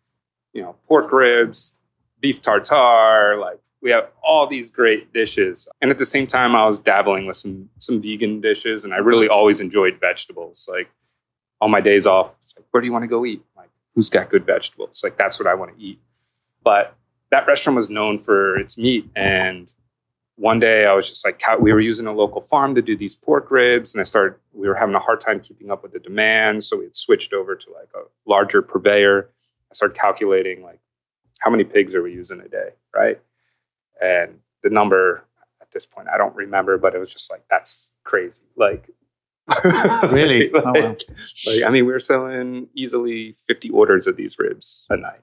[0.53, 1.15] you know, pork mm-hmm.
[1.15, 1.75] ribs,
[2.19, 5.67] beef tartare, like we have all these great dishes.
[5.81, 8.97] And at the same time, I was dabbling with some some vegan dishes, and I
[8.97, 10.69] really always enjoyed vegetables.
[10.71, 10.89] Like
[11.59, 13.43] on my days off, it's like, where do you want to go eat?
[13.57, 15.01] Like, who's got good vegetables?
[15.03, 15.99] Like that's what I want to eat.
[16.63, 16.95] But
[17.31, 19.73] that restaurant was known for its meat, and
[20.35, 23.13] one day I was just like, we were using a local farm to do these
[23.15, 24.37] pork ribs, and I started.
[24.53, 27.33] We were having a hard time keeping up with the demand, so we had switched
[27.33, 29.29] over to like a larger purveyor.
[29.69, 30.79] I started calculating like
[31.39, 33.19] how many pigs are we using a day, right?
[34.01, 35.23] And the number
[35.61, 38.41] at this point, I don't remember, but it was just like, that's crazy.
[38.55, 38.89] Like,
[40.11, 40.49] Really?
[40.49, 40.95] like, Oh, wow.
[41.47, 45.21] like, I mean, we were selling easily 50 orders of these ribs a night.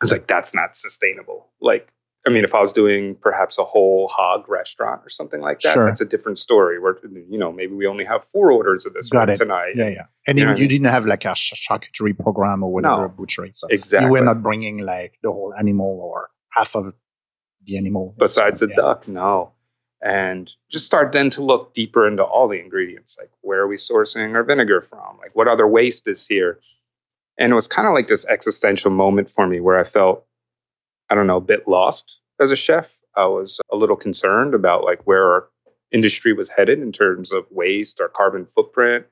[0.00, 1.48] Was like, that's not sustainable.
[1.60, 1.92] Like,
[2.26, 5.74] I mean, if I was doing perhaps a whole hog restaurant or something like that,
[5.74, 5.86] Sure.
[5.86, 6.78] that's a different story.
[6.78, 6.98] Where
[7.30, 9.36] you know maybe we only have four orders of this Got it.
[9.36, 9.72] tonight.
[9.76, 10.06] Yeah, yeah.
[10.26, 10.68] And You know you, I you mean?
[10.68, 13.08] didn't have like a ch- charcuterie program or whatever, No.
[13.08, 13.50] butchery.
[13.54, 14.06] So Exactly.
[14.06, 16.92] you were not bringing like the whole animal or half of
[17.64, 18.14] the animal.
[18.18, 18.76] besides So, the yeah.
[18.76, 19.52] duck no
[20.00, 23.74] and just start then to look deeper into all the ingredients like where are we
[23.76, 26.60] sourcing our vinegar from like what other waste is here
[27.38, 30.24] and it was kind of like this existential moment for me where i felt
[31.10, 34.84] i don't know a bit lost as a chef i was a little concerned about
[34.84, 35.48] like where our
[35.92, 39.06] industry was headed in terms of waste our carbon footprint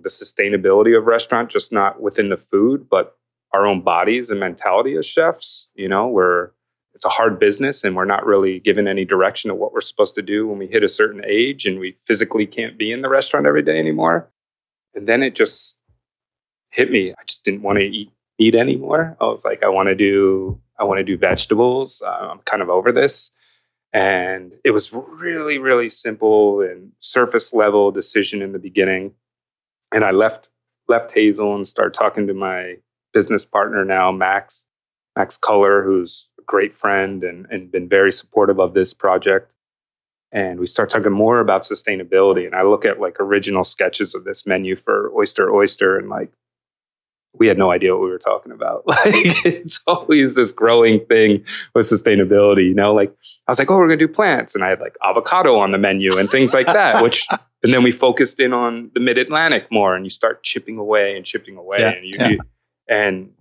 [0.00, 3.16] the sustainability of restaurant just not within the food but
[3.52, 6.52] our own bodies and mentality as chefs you know where
[6.94, 10.14] it's a hard business and we're not really given any direction of what we're supposed
[10.14, 13.08] to do when we hit a certain age and we physically can't be in the
[13.08, 14.30] restaurant every day anymore.
[14.94, 15.78] And then it just
[16.70, 17.12] hit me.
[17.12, 19.16] I just didn't want to eat meat anymore.
[19.20, 22.02] I was like, I want to do, I want to do vegetables.
[22.04, 23.32] Uh, I'm kind of over this.
[23.92, 29.12] And it was really, really simple and surface level decision in the beginning.
[29.92, 30.48] And I left
[30.88, 32.76] left Hazel and started talking to my
[33.12, 34.66] business partner now, Max,
[35.16, 39.52] Max Kuller, who's a great friend and, and been very supportive of this project.
[40.32, 42.44] And we start talking more about sustainability.
[42.46, 46.32] And I look at like original sketches of this menu for Oyster Oyster and like
[47.38, 48.84] we had no idea what we were talking about.
[48.90, 53.10] Like it's always this growing thing with sustainability, you know, like
[53.46, 54.54] I was like, oh, we're gonna do plants.
[54.54, 57.26] And I had like avocado on the menu and things like that, which
[57.62, 61.16] and then we focused in on the mid Atlantic more and you start chipping away
[61.16, 61.80] and chipping away.
[61.80, 62.28] Yeah, and you, yeah.
[62.28, 62.38] you
[62.88, 63.32] and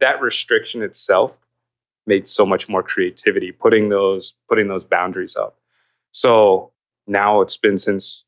[0.00, 1.38] that restriction itself
[2.06, 5.58] made so much more creativity, putting those putting those boundaries up.
[6.12, 6.72] So
[7.06, 8.24] now it's been since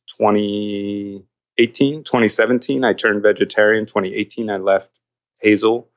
[1.59, 2.85] 2018, 2017.
[2.85, 3.85] I turned vegetarian.
[3.87, 5.01] 2018, I left
[5.41, 5.89] Hazel,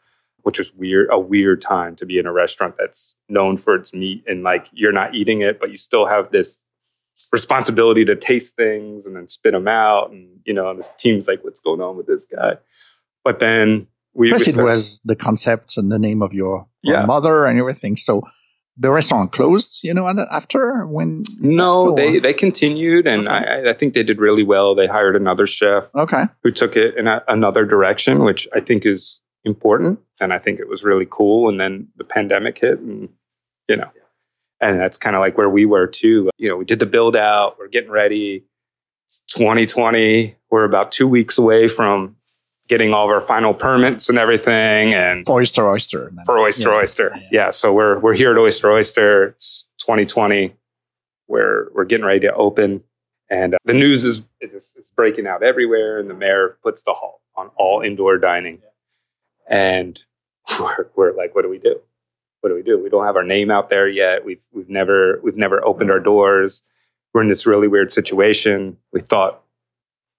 [0.42, 3.94] which was weird, a weird time to be in a restaurant that's known for its
[3.94, 6.66] meat and like you're not eating it, but you still have this
[7.32, 10.12] responsibility to taste things and then spit them out.
[10.12, 12.58] And, you know, this team's like, what's going on with this guy?
[13.24, 16.98] But then we, Plus, we it was the concept and the name of your, your
[16.98, 17.06] Yeah.
[17.06, 17.96] mother and everything.
[17.96, 18.24] So
[18.78, 21.26] the restaurant closed, you know, and after when?
[21.40, 23.64] No, they they continued, and Okay.
[23.66, 24.76] I, I think they did really well.
[24.76, 26.24] They hired another chef Okay.
[26.44, 30.60] who took it in a, another direction, which I think is important, and I think
[30.60, 31.50] it was really cool.
[31.50, 33.10] And then the pandemic hit, and
[33.68, 33.90] you know,
[34.62, 36.30] and that's kind of like where we were too.
[36.38, 38.46] You know, we did the build out, we're getting ready.
[39.08, 40.36] It's 2020.
[40.50, 42.16] We're about two weeks away from
[42.68, 46.12] getting all of our final permits and everything, and For Oyster Oyster.
[46.26, 46.76] for Oyster Yeah.
[46.78, 47.12] Oyster.
[47.16, 47.28] Yeah.
[47.32, 47.50] Yeah.
[47.50, 49.26] So we're we're here at Oyster Oyster.
[49.26, 50.56] It's 2020.
[51.28, 52.84] We're we're getting ready to open,
[53.30, 56.00] and uh, the news is it's, it's breaking out everywhere.
[56.00, 58.62] And the mayor puts the halt on all indoor dining,
[59.50, 60.04] and
[60.60, 61.80] we're, we're like, what do we do?
[62.42, 62.82] What do we do?
[62.82, 64.26] We don't have our name out there yet.
[64.26, 66.64] We've we've never we've never opened our doors.
[67.14, 68.78] We're in this really weird situation.
[68.94, 69.42] We thought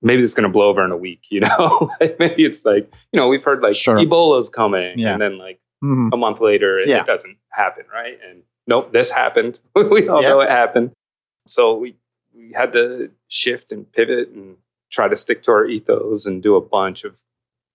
[0.02, 1.90] maybe it's going to blow over in a week, you know?
[2.18, 3.96] maybe it's like, you know, we've heard like Sure.
[3.96, 4.98] Ebola's coming.
[4.98, 5.12] Yeah.
[5.14, 6.10] And then like Mhm.
[6.12, 7.00] a month later, it, Yeah.
[7.00, 8.18] it doesn't happen, right?
[8.28, 9.60] And nope, this happened.
[9.76, 10.28] we all Yeah.
[10.30, 10.92] know it happened.
[11.46, 11.96] So we,
[12.34, 14.56] we had to shift and pivot and
[14.90, 17.20] try to stick to our ethos and do a bunch of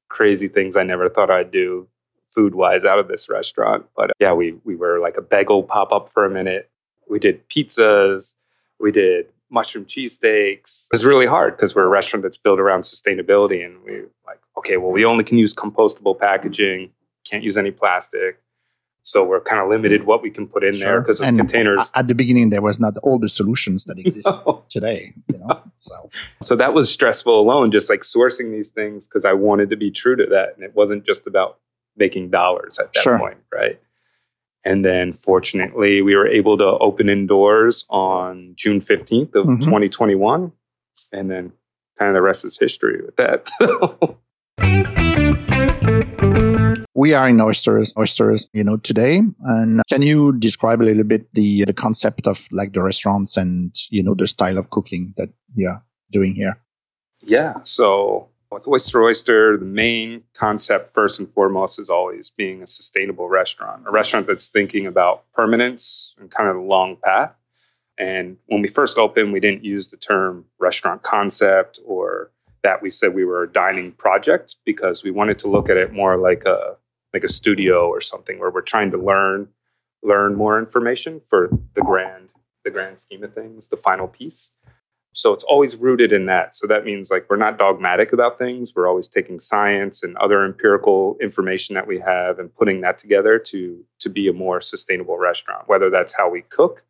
[0.10, 1.88] crazy things I never thought I'd do
[2.30, 3.86] food wise out of this restaurant.
[3.96, 6.70] But yeah, we, we were like a bagel pop up for a minute.
[7.10, 8.36] We did pizzas.
[8.80, 10.88] We did mushroom cheesesteaks.
[10.92, 13.66] Was really hard because we're a restaurant that's built around sustainability.
[13.66, 16.92] And we like, okay, well, we only can use compostable packaging,
[17.30, 18.40] can't use any plastic.
[19.04, 21.90] So we're kind of limited what we can put in there because those And containers.
[21.96, 24.28] At the beginning, there was not all the solutions that exist
[24.68, 25.14] today.
[25.32, 26.10] You know, so
[26.42, 29.92] So that was stressful alone, just like sourcing these things because I wanted to be
[29.92, 30.56] true to that.
[30.56, 31.58] And it wasn't just about
[31.96, 33.18] making dollars at that Sure.
[33.18, 33.80] point, right?
[34.68, 39.64] And then fortunately, we were able to open indoors on June 15th of Mhm.
[39.64, 40.52] 2021.
[41.14, 41.54] And then
[41.98, 43.50] kind of the rest is history with that.
[46.96, 49.22] we are in oysters, oysters, you know, today.
[49.44, 53.74] And can you describe a little bit the the concept of like the restaurants and
[53.90, 55.30] you know the style of cooking that
[55.66, 56.58] are doing here?
[57.22, 57.54] Yeah.
[57.64, 63.30] So with Oyster Oyster, the main concept, first and foremost, is always being a sustainable
[63.30, 67.34] restaurant, a restaurant that's thinking about permanence and kind of the long path.
[67.98, 72.32] And when we first opened, we didn't use the term restaurant concept or
[72.64, 75.94] that we said we were a dining project because we wanted to look at it
[75.94, 76.78] more like a
[77.14, 79.48] like a studio or something where we're trying to learn
[80.04, 82.30] learn more information for the grand
[82.64, 84.54] the grand scheme of things, the final piece.
[85.14, 86.56] So it's always rooted in that.
[86.56, 88.74] So that means like we're not dogmatic about things.
[88.76, 93.40] We're always taking science and other empirical information that we have and putting that together
[93.40, 96.84] to to be a more sustainable restaurant, whether that's how we cook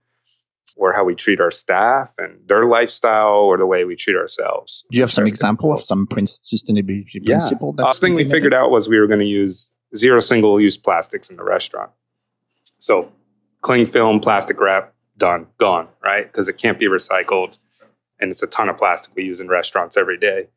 [0.75, 4.83] or how we treat our staff and their lifestyle or the way we treat ourselves.
[4.91, 7.35] Do you have some example of some sustainability Yeah.
[7.37, 7.73] principle?
[7.73, 11.29] The thing we figured out was we were going to use zero single use plastics
[11.29, 11.91] in the restaurant.
[12.77, 13.11] So
[13.61, 16.27] cling film, plastic wrap, done, gone, right?
[16.31, 17.57] Because it can't be recycled.
[18.19, 20.47] And it's a ton of plastic we use in restaurants every day.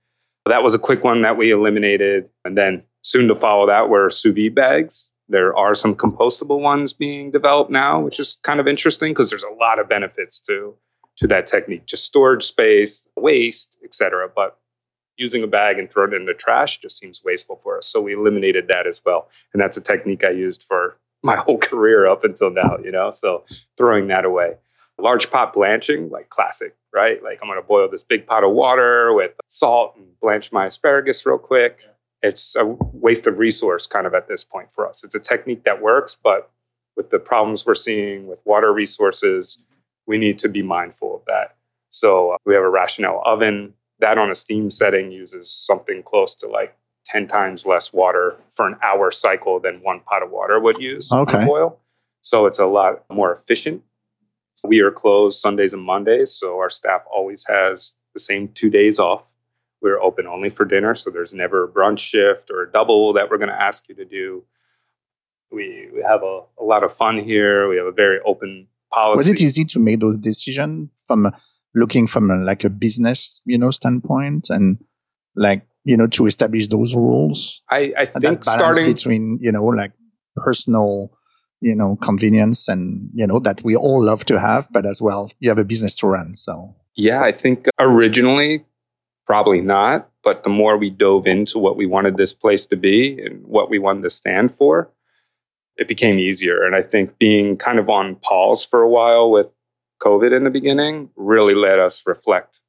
[0.47, 2.29] That was a quick one that we eliminated.
[2.45, 5.13] And then soon to follow that were sous vide bags.
[5.29, 9.45] There are some compostable ones being developed now, which is kind of interesting because there's
[9.45, 10.75] a lot of benefits to,
[11.19, 11.87] to that technique.
[11.87, 14.29] Just storage space, waste, etc.
[14.35, 14.59] But
[15.17, 17.87] using a bag and throwing it in the trash just seems wasteful for us.
[17.87, 19.29] So we eliminated that as well.
[19.53, 23.11] And that's a technique I used for my whole career up until now, you know?
[23.11, 23.45] So
[23.77, 24.55] throwing that away.
[25.03, 27.23] Large pot blanching, like classic, right?
[27.23, 30.67] Like I'm going to boil this big pot of water with salt and blanch my
[30.67, 31.81] asparagus real quick.
[32.23, 35.03] It's a waste of resource kind of at this point for us.
[35.05, 36.51] It's a technique that works, but
[36.97, 39.59] with the problems we're seeing with water resources,
[40.07, 41.57] we need to be mindful of that.
[41.89, 46.35] So uh, we have a Rational oven that on a steam setting uses something close
[46.37, 50.61] to like 10 times less water for an hour cycle than one pot of water
[50.61, 51.45] would use Okay.
[51.45, 51.79] boil.
[52.23, 53.83] So it's a lot more efficient.
[54.63, 58.99] We are closed Sundays and Mondays, so our staff always has the same two days
[58.99, 59.33] off.
[59.83, 63.31] We're open only for dinner, so there's never a brunch shift or a double that
[63.31, 64.45] we're going to ask you to do.
[65.51, 67.69] We, we have a, a lot of fun here.
[67.69, 69.17] We have a very open policy.
[69.17, 71.33] Was it easy to make those decisions from
[71.75, 74.79] looking from a, like a business, you know, standpoint and
[75.35, 77.63] like, you know, to establish those rules?
[77.71, 79.93] I, I think starting between, you know, like
[80.37, 81.11] personal,
[81.61, 85.31] you know, convenience and, you know, that we all love to have, but as well,
[85.41, 86.35] you have a business to run.
[86.35, 88.65] So, Yeah, I think originally,
[89.27, 90.09] probably not.
[90.23, 93.71] But the more we dove into what we wanted this place to be and what
[93.71, 94.91] we wanted to stand for,
[95.77, 96.63] it became easier.
[96.65, 99.47] And I think being kind of on pause for a while with
[100.03, 102.61] COVID in the beginning really let us reflect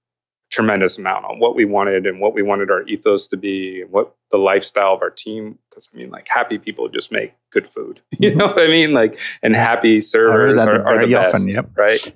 [0.51, 3.91] tremendous amount on what we wanted and what we wanted our ethos to be and
[3.91, 5.57] what the lifestyle of our team.
[5.69, 8.01] Because I mean, like happy people just make good food.
[8.19, 8.93] You know what I mean?
[8.93, 11.69] Like, and happy servers are, are the best, often, yep.
[11.75, 12.13] right?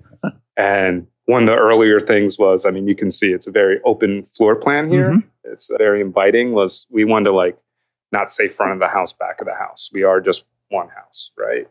[0.56, 3.80] and one of the earlier things was, I mean, you can see it's a very
[3.86, 5.12] open floor plan here.
[5.12, 5.24] Mhm.
[5.46, 6.52] It's very inviting.
[6.52, 7.58] Was we wanted to like
[8.12, 9.90] not say front of the house, back of the house.
[9.92, 11.68] We are just one house, right?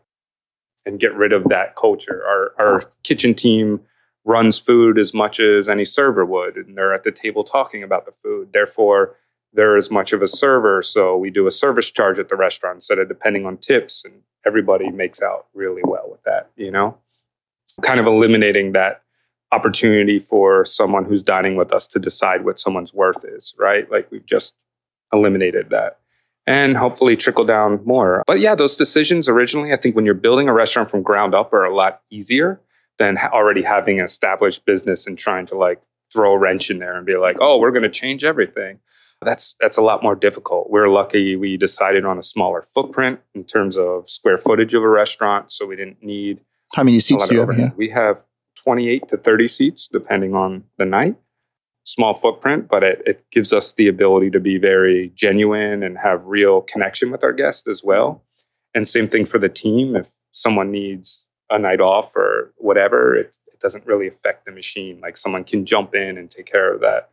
[0.86, 2.24] And get rid of that culture.
[2.26, 3.80] Our our kitchen team
[4.24, 8.06] runs food as much as any server would, and they're at the table talking about
[8.06, 8.52] the food.
[8.52, 9.16] Therefore,
[9.52, 10.82] they're as much of a server.
[10.82, 14.22] So we do a service charge at the restaurant instead of depending on tips, and
[14.46, 16.50] everybody makes out really well with that.
[16.56, 16.98] You know,
[17.82, 19.02] kind of eliminating that
[19.52, 23.88] opportunity for someone who's dining with us to decide what someone's worth is, right?
[23.90, 24.54] Like we've just
[25.12, 25.98] eliminated that
[26.46, 28.24] and hopefully trickle down more.
[28.26, 31.52] But yeah, those decisions originally, I think when you're building a restaurant from ground up
[31.52, 32.60] are a lot easier
[32.98, 35.80] than already having an established business and trying to like
[36.12, 38.78] throw a wrench in there and be like, oh, we're going to change everything.
[39.22, 40.70] That's that's a lot more difficult.
[40.70, 44.88] We're lucky we decided on a smaller footprint in terms of square footage of a
[44.88, 46.40] restaurant, so we didn't need.
[46.74, 47.72] How many seats do you have here?
[47.76, 48.22] We have
[48.56, 51.16] 28 to 30 seats, depending on the night.
[51.84, 56.24] Small footprint, but it, it gives us the ability to be very genuine and have
[56.24, 58.22] real connection with our guests as well.
[58.74, 59.94] And same thing for the team.
[59.94, 65.00] If someone needs a night off or whatever, it, it doesn't really affect the machine.
[65.00, 67.10] Like someone can jump in and take care of that.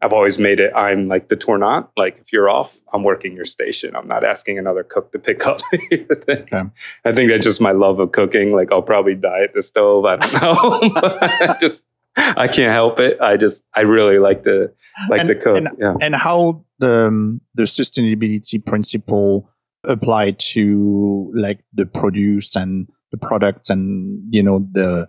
[0.00, 1.86] I've always made it I'm like the tournant.
[1.96, 3.96] Like if you're off, I'm working your station.
[3.96, 5.60] I'm not asking another cook to pick up.
[5.92, 6.62] okay.
[7.04, 8.52] I think that's just my love of cooking.
[8.52, 10.04] Like I'll probably die at the stove.
[10.04, 11.18] I don't know.
[11.22, 11.86] I just
[12.16, 13.18] I can't help it.
[13.20, 14.72] I just I really like to
[15.08, 15.56] like and, to cook.
[15.56, 15.94] And, yeah.
[16.00, 19.48] and how the um, the sustainability principle
[19.84, 25.08] apply to like the produce and the products and you know the,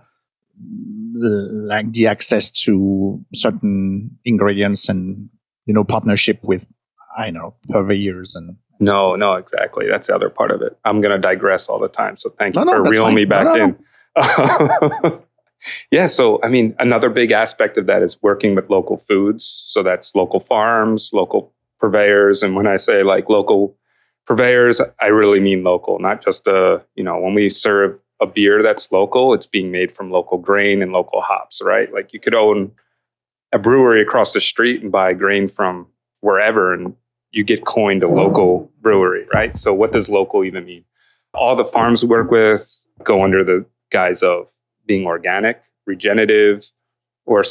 [1.13, 5.29] the like the access to certain ingredients and
[5.65, 6.67] you know partnership with
[7.17, 9.87] I know purveyors and no, no, exactly.
[9.89, 10.77] That's the other part of it.
[10.83, 12.17] I'm going to digress all the time.
[12.17, 13.15] So thank you no, for no, reeling fine.
[13.15, 13.77] me back no,
[15.05, 15.21] in.
[15.91, 16.07] yeah.
[16.07, 19.45] So, I mean, another big aspect of that is working with local foods.
[19.67, 22.43] So that's local farms, local purveyors.
[22.43, 23.77] And when I say like local
[24.25, 28.63] purveyors, I really mean local, not just a, you know, when we serve a beer
[28.63, 31.93] that's local, it's being made from local grain and local hops, right?
[31.93, 32.71] Like you could own
[33.51, 35.87] a brewery across the street and buy grain from
[36.21, 36.95] wherever and
[37.31, 39.55] you get coined a local brewery, right?
[39.57, 40.85] So what does local even mean?
[41.33, 44.51] All the farms we work with go under the guise of
[44.85, 46.71] being organic, regenerative,
[47.25, 47.43] or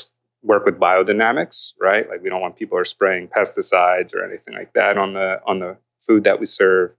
[0.42, 2.08] work with biodynamics, right?
[2.08, 5.58] Like we don't want people are spraying pesticides or anything like that on the on
[5.58, 6.92] the food that we serve.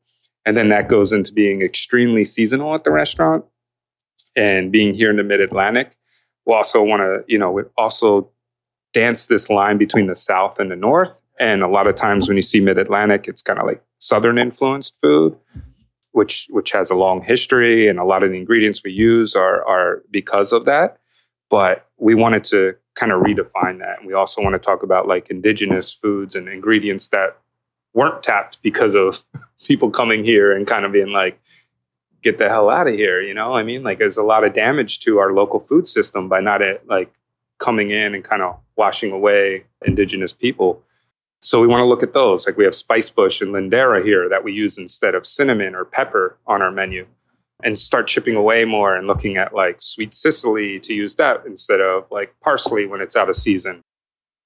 [0.45, 3.45] And then that goes into being extremely seasonal at the restaurant
[4.35, 5.95] and being here in the mid Atlantic.
[6.45, 8.29] We also want to, you know, we also
[8.93, 11.17] dance this line between the South and the North.
[11.39, 14.37] And a lot of times when you see mid Atlantic, it's kind of like Southern
[14.37, 15.35] influenced food,
[16.11, 19.65] which which has a long history, and a lot of the ingredients we use are
[19.65, 20.97] are because of that.
[21.49, 23.99] But we wanted to kind of redefine that.
[23.99, 27.37] And we also want to talk about like indigenous foods and ingredients that
[27.95, 29.23] weren't tapped because of
[29.65, 31.39] people coming here and kind of being like,
[32.21, 33.21] get the hell out of here.
[33.21, 36.29] You know, I mean, like there's a lot of damage to our local food system
[36.29, 37.11] by not at, like
[37.57, 40.83] coming in and kind of washing away indigenous people.
[41.39, 42.45] So we want to look at those.
[42.45, 45.85] Like we have spice bush and lindera here that we use instead of cinnamon or
[45.85, 47.05] pepper on our menu
[47.63, 51.79] and start chipping away more and looking at like sweet Cicely to use that instead
[51.79, 53.81] of like parsley when it's out of season.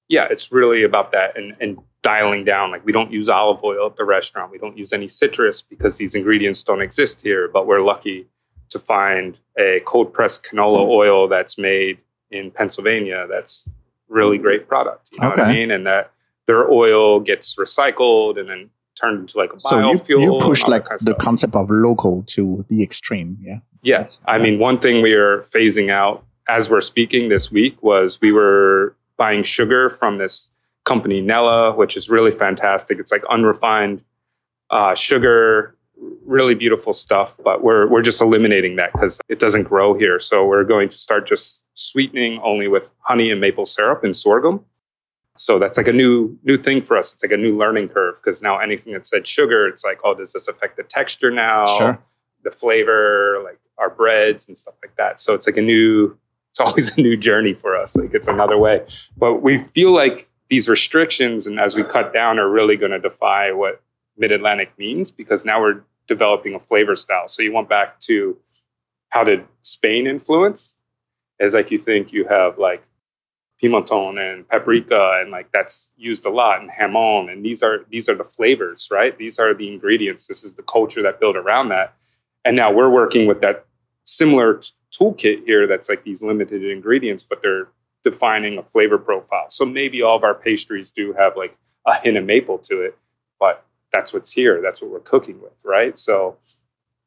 [0.09, 2.71] Yeah, it's really about that and, and dialing down.
[2.71, 4.51] Like we don't use olive oil at the restaurant.
[4.51, 7.47] We don't use any citrus because these ingredients don't exist here.
[7.47, 8.27] But we're lucky
[8.69, 10.89] to find a cold pressed canola mm.
[10.89, 11.97] oil that's made
[12.31, 13.27] in Pennsylvania.
[13.29, 13.67] That's
[14.07, 15.09] really great product.
[15.11, 15.41] You know okay.
[15.41, 15.71] what I mean?
[15.71, 16.11] And that
[16.47, 18.69] their oil gets recycled and then
[18.99, 20.05] turned into like a so biofuel.
[20.05, 23.37] So you, you push like kind of the concept of local to the extreme.
[23.41, 23.59] Yeah.
[23.81, 24.19] Yes.
[24.25, 28.31] I mean, one thing we are phasing out as we're speaking this week was we
[28.31, 30.49] were buying sugar from this
[30.89, 32.99] company Nella, which is really fantastic.
[32.99, 34.03] It's like unrefined
[34.71, 35.75] uh, sugar,
[36.25, 37.37] really beautiful stuff.
[37.43, 40.19] But we're we're just eliminating that because it doesn't grow here.
[40.19, 44.65] So we're going to start just sweetening only with honey and maple syrup and sorghum.
[45.37, 47.13] So that's like a new new thing for us.
[47.13, 50.15] It's like a new learning curve because now anything that said sugar, it's like, oh,
[50.15, 51.65] does this affect the texture now?
[51.77, 51.99] Sure.
[52.43, 55.19] The flavor, like our breads and stuff like that.
[55.19, 56.17] So it's like a new,
[56.49, 57.95] it's always a new journey for us.
[57.95, 58.85] Like it's another way.
[59.15, 62.99] But we feel like these restrictions and as we cut down are really going to
[62.99, 63.81] defy what
[64.17, 67.27] mid-atlantic means because now we're developing a flavor style.
[67.27, 68.37] So you went back to
[69.09, 70.77] how did spain influence?
[71.39, 72.83] As like you think you have like
[73.61, 78.09] pimenton and paprika and like that's used a lot and jamón and these are these
[78.09, 79.17] are the flavors right?
[79.17, 80.27] These are the ingredients.
[80.27, 81.93] This is the culture that built around that.
[82.43, 83.65] And now we're working with that
[84.03, 87.67] similar toolkit here that's like these limited ingredients but they're
[88.03, 89.49] defining a flavor profile.
[89.49, 92.97] So maybe all of our pastries do have like a hint of maple to it,
[93.39, 94.61] but that's what's here.
[94.61, 95.97] That's what we're cooking with, right?
[95.97, 96.37] So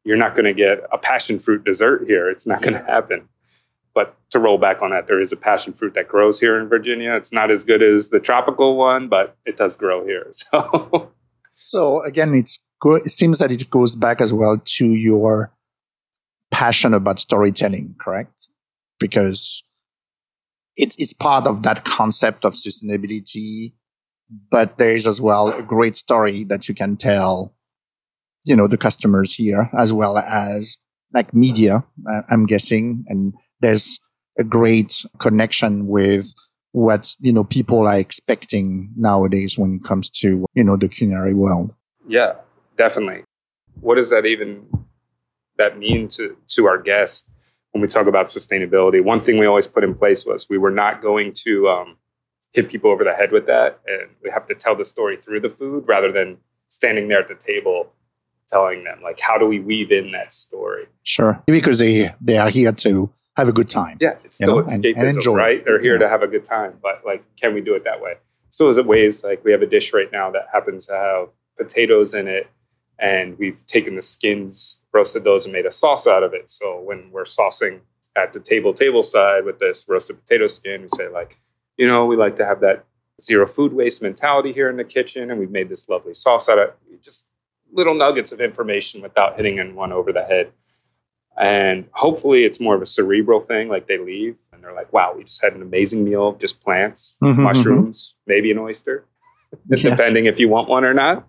[0.04, 2.28] you're not going to get a passion fruit dessert here.
[2.28, 3.28] It's not going to happen.
[3.94, 6.68] But to roll back on that, there is a passion fruit that grows here in
[6.68, 7.14] Virginia.
[7.14, 10.30] It's not as good as the tropical one, but it does grow here.
[10.32, 11.12] So,
[11.54, 13.04] so again, it's good.
[13.04, 15.52] It seems that it goes back as well to your
[16.50, 18.48] passion about storytelling, correct?
[18.98, 19.62] Because
[20.76, 23.72] it's it's part of that concept of sustainability,
[24.50, 27.54] but there is as well a great story that you can tell,
[28.44, 30.78] you know, the customers here as well as
[31.12, 31.84] like media.
[32.10, 34.00] Uh, I'm guessing, and there's
[34.38, 36.32] a great connection with
[36.72, 41.34] what you know people are expecting nowadays when it comes to you know the culinary
[41.34, 41.74] world.
[42.08, 42.34] Yeah,
[42.76, 43.24] definitely.
[43.80, 44.66] What does that even
[45.58, 47.28] that mean to to our guests
[47.72, 49.02] when we talk about sustainability?
[49.02, 51.96] One thing we always put in place was we were not going to um,
[52.52, 55.40] hit people over the head with that, and we have to tell the story through
[55.40, 57.92] the food rather than standing there at the table
[58.52, 60.86] telling them like how do we weave in that story?
[61.02, 61.42] Sure.
[61.46, 65.16] Because they they are here to have a good time yeah it's still know, escapism
[65.16, 65.64] and, and right?
[65.64, 66.00] They're here yeah.
[66.00, 68.14] to have a good time but like can we do it that way?
[68.50, 71.28] So is it ways like we have a dish right now that happens to have
[71.56, 72.48] potatoes in it
[73.02, 76.80] and we've taken the skins roasted those and made a sauce out of it so
[76.80, 77.80] when we're saucing
[78.16, 81.38] at the table table side with this roasted potato skin we say like
[81.76, 82.84] you know we like to have that
[83.20, 86.58] zero food waste mentality here in the kitchen and we've made this lovely sauce out
[86.58, 87.26] of it just
[87.72, 90.52] little nuggets of information without hitting anyone over the head.
[91.38, 95.14] And hopefully it's more of a cerebral thing, like they leave and they're like, wow,
[95.16, 97.42] we just had an amazing meal of just plants, mm-hmm, mm-hmm.
[97.42, 98.32] mushrooms, mm-hmm.
[98.32, 99.06] maybe an oyster,
[99.68, 99.90] yeah.
[99.90, 101.26] depending if you want one or not.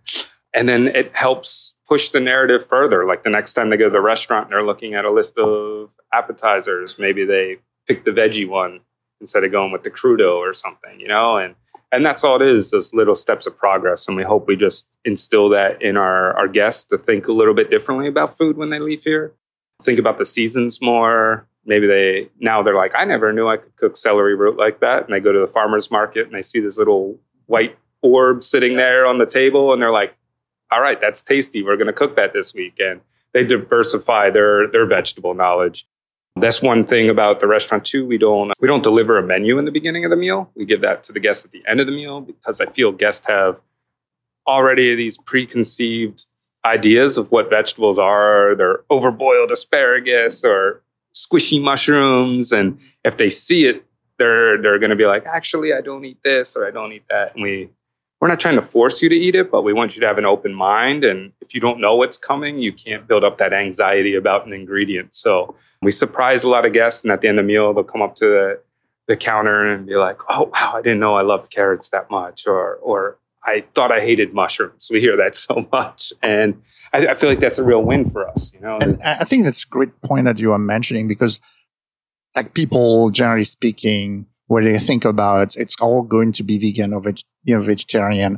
[0.54, 3.06] And then it helps push the narrative further.
[3.06, 5.38] Like the next time they go to the restaurant and they're looking at a list
[5.38, 8.82] of appetizers, maybe they pick the veggie one
[9.20, 11.38] instead of going with the crudo or something, you know?
[11.38, 11.56] And
[11.92, 14.08] and that's all it is those little steps of progress.
[14.08, 17.54] And we hope we just instill that in our, our guests to think a little
[17.54, 19.34] bit differently about food when they leave here.
[19.84, 21.48] Think about the seasons more.
[21.66, 25.06] Maybe they now they're like i never knew i could cook celery root like that.
[25.06, 28.76] And they go to the farmers market and they see this little white orb sitting
[28.76, 30.16] there on the table and they're like
[30.74, 33.02] all right that's tasty we're going to cook that this week and
[33.34, 35.88] they diversify their their vegetable knowledge
[36.36, 38.06] that's one thing about the restaurant too.
[38.06, 40.50] We don't we don't deliver a menu in the beginning of the meal.
[40.56, 42.92] We give that to the guests at the end of the meal because I feel
[42.92, 43.62] guests have
[44.48, 46.26] already these preconceived
[46.66, 48.56] ideas of what vegetables are.
[48.56, 50.82] They're overboiled asparagus or
[51.14, 53.86] squishy mushrooms, and if they see it,
[54.18, 57.04] they're they're going to be like, actually, I don't eat this or I don't eat
[57.10, 57.36] that.
[57.36, 57.70] And we
[58.24, 60.18] we're not trying to force you to eat it, but we want you to have
[60.18, 61.04] an open mind.
[61.04, 64.54] And if you don't know what's coming, you can't build up that anxiety about an
[64.54, 65.14] ingredient.
[65.14, 67.84] So we surprise a lot of guests, and at the end of the meal, they'll
[67.84, 68.62] come up to the,
[69.10, 72.48] the counter and be like, "Oh wow, I didn't know I loved carrots that much,"
[72.48, 76.62] or "or I thought I hated mushrooms." We hear that so much, and
[76.94, 78.54] I, I feel like that's a real win for us.
[78.54, 81.42] You know, and I think that's a great point that you are mentioning because,
[82.38, 87.02] like people, generally speaking, where they think about it's all going to be vegan or
[87.02, 88.38] veg, you know, vegetarian,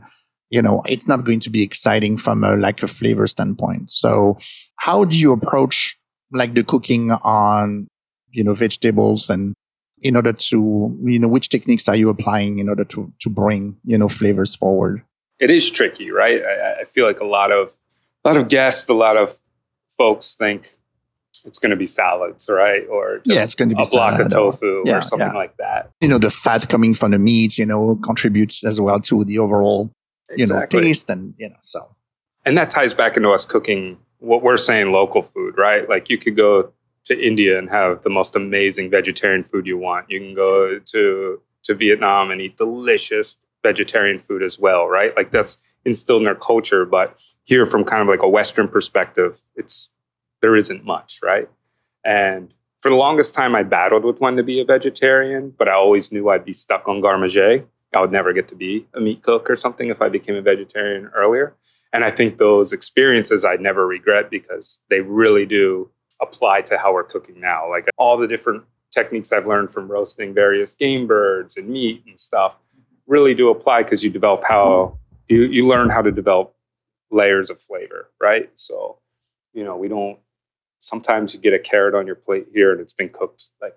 [0.49, 3.91] you know, it's not going to be exciting from a like a flavor standpoint.
[3.91, 4.38] So
[4.78, 5.97] how do you approach
[6.32, 7.88] like the cooking on,
[8.32, 9.53] you know, vegetables and
[10.01, 13.76] in order to, you know, which techniques are you applying in order to, to bring,
[13.84, 15.03] you know, flavors forward?
[15.39, 16.41] It is tricky, right?
[16.41, 17.74] I, I feel like a lot of,
[18.24, 19.38] a lot of guests, a lot of
[19.97, 20.72] folks think,
[21.46, 22.88] it's going to be salads, right?
[22.89, 25.34] Or yeah, it's going to be a block of tofu or, yeah, or something yeah.
[25.34, 25.91] like that.
[26.02, 29.39] You know, the fat coming from the meat, you know, contributes as well to the
[29.39, 29.91] overall,
[30.30, 30.80] exactly.
[30.80, 31.96] you know, taste and you know, so.
[32.46, 35.88] And that ties back into us cooking what we're saying local food, right?
[35.88, 36.72] Like you could go
[37.06, 40.10] to India and have the most amazing vegetarian food you want.
[40.10, 45.16] You can go to to Vietnam and eat delicious vegetarian food as well, right?
[45.16, 49.41] Like that's instilled in their culture, but here from kind of like a western perspective,
[49.56, 49.89] it's
[50.46, 51.50] there isn't much, right?
[52.04, 55.74] And for the longest time, I battled with wanting to be a vegetarian, but I
[55.74, 57.66] always knew I'd be stuck on garde manger.
[57.96, 60.43] I would never get to be a meat cook or something if I became a
[60.43, 61.56] vegetarian earlier.
[61.93, 65.89] And I think those experiences I'd never regret because they really do
[66.22, 67.68] apply to how we're cooking now.
[67.68, 72.20] Like all the different techniques I've learned from roasting various game birds and meat and
[72.20, 72.60] stuff
[73.08, 76.54] really do apply because you develop how you, you learn how to develop
[77.10, 78.52] layers of flavor, right?
[78.54, 79.00] So,
[79.54, 80.20] you know, we don't
[80.86, 83.75] sometimes you get a carrot on your plate here and it's been cooked like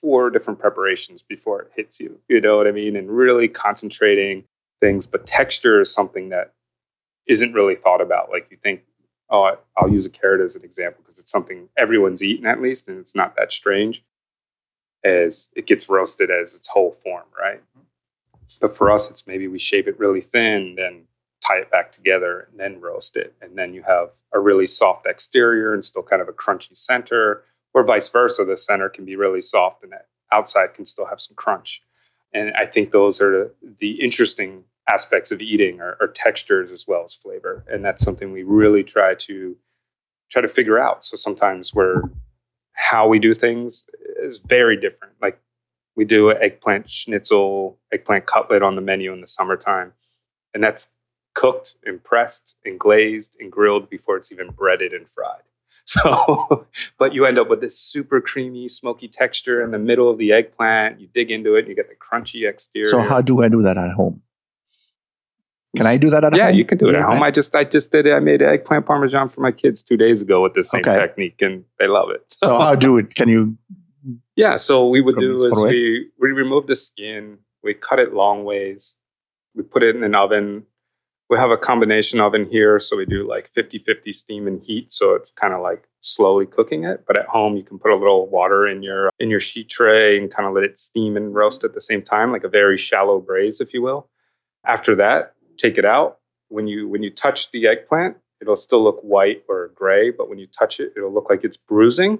[0.00, 2.20] four different preparations before it hits you.
[2.28, 2.96] You know what I mean?
[2.96, 4.44] And really concentrating
[4.80, 5.06] things.
[5.06, 6.52] But texture is something that
[7.26, 8.30] isn't really thought about.
[8.30, 8.82] Like you think,
[9.30, 12.88] oh, I'll use a carrot as an example because it's something everyone's eaten at least,
[12.88, 14.04] and it's not that strange
[15.02, 17.60] as it gets roasted as its whole form, right?
[17.60, 17.86] Mm-hmm.
[18.60, 21.04] But for us, it's maybe we shape it really thin, then
[21.50, 23.34] tie it back together and then roast it.
[23.40, 27.42] And then you have a really soft exterior and still kind of a crunchy center,
[27.74, 28.44] or vice versa.
[28.44, 30.00] The center can be really soft and the
[30.32, 31.82] outside can still have some crunch.
[32.32, 37.14] And I think those are the interesting aspects of eating are textures as well as
[37.14, 37.64] flavor.
[37.68, 39.56] And that's something we really try to
[40.30, 41.04] try to figure out.
[41.04, 42.02] So sometimes we're
[42.72, 43.86] how we do things
[44.22, 45.14] is very different.
[45.20, 45.40] Like
[45.96, 49.92] we do an eggplant schnitzel, eggplant cutlet on the menu in the summertime.
[50.54, 50.90] And that's
[51.34, 55.42] cooked and pressed and glazed and grilled before it's even breaded and fried.
[55.86, 56.66] So,
[56.98, 60.32] but you end up with this super creamy, smoky texture in the middle of the
[60.32, 61.00] eggplant.
[61.00, 62.88] You dig into it, you get the crunchy exterior.
[62.88, 64.22] So how do I do that at home?
[65.76, 66.54] Can I do that at yeah, home?
[66.54, 67.14] you can do it Yeah, at home.
[67.20, 67.28] right?
[67.28, 68.12] I just I just did it.
[68.12, 70.96] I made eggplant parmesan for my kids two days ago with the same Okay.
[70.96, 72.24] technique, and they love it.
[72.28, 73.14] So how do it?
[73.14, 73.56] Can you?
[74.36, 78.44] Yeah, so we would do is we we remove the skin, we cut it long
[78.44, 78.94] ways,
[79.54, 80.64] we put it in an oven.
[81.30, 85.14] We have a combination oven here, so we do like 50-50 steam and heat, so
[85.14, 87.04] it's kind of like slowly cooking it.
[87.06, 90.18] But at home, you can put a little water in your in your sheet tray
[90.18, 92.76] and kind of let it steam and roast at the same time, like a very
[92.76, 94.10] shallow braise, if you will.
[94.66, 96.18] After that, take it out.
[96.48, 100.40] When you when you touch the eggplant, it'll still look white or gray, but when
[100.40, 102.18] you touch it, it'll look like it's bruising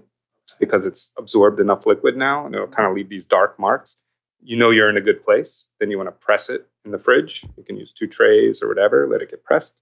[0.61, 3.97] because it's absorbed enough liquid now and it'll kind of leave these dark marks.
[4.41, 5.69] You know you're in a good place.
[5.81, 7.45] Then you want to press it in the fridge.
[7.57, 9.77] You can use two trays or whatever, let it get pressed.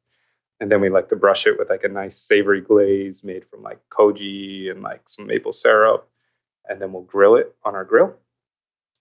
[0.61, 3.63] And then we like to brush it with like a nice savory glaze made from
[3.63, 6.09] like koji and like some maple syrup.
[6.69, 8.17] And then we'll grill it on our grill,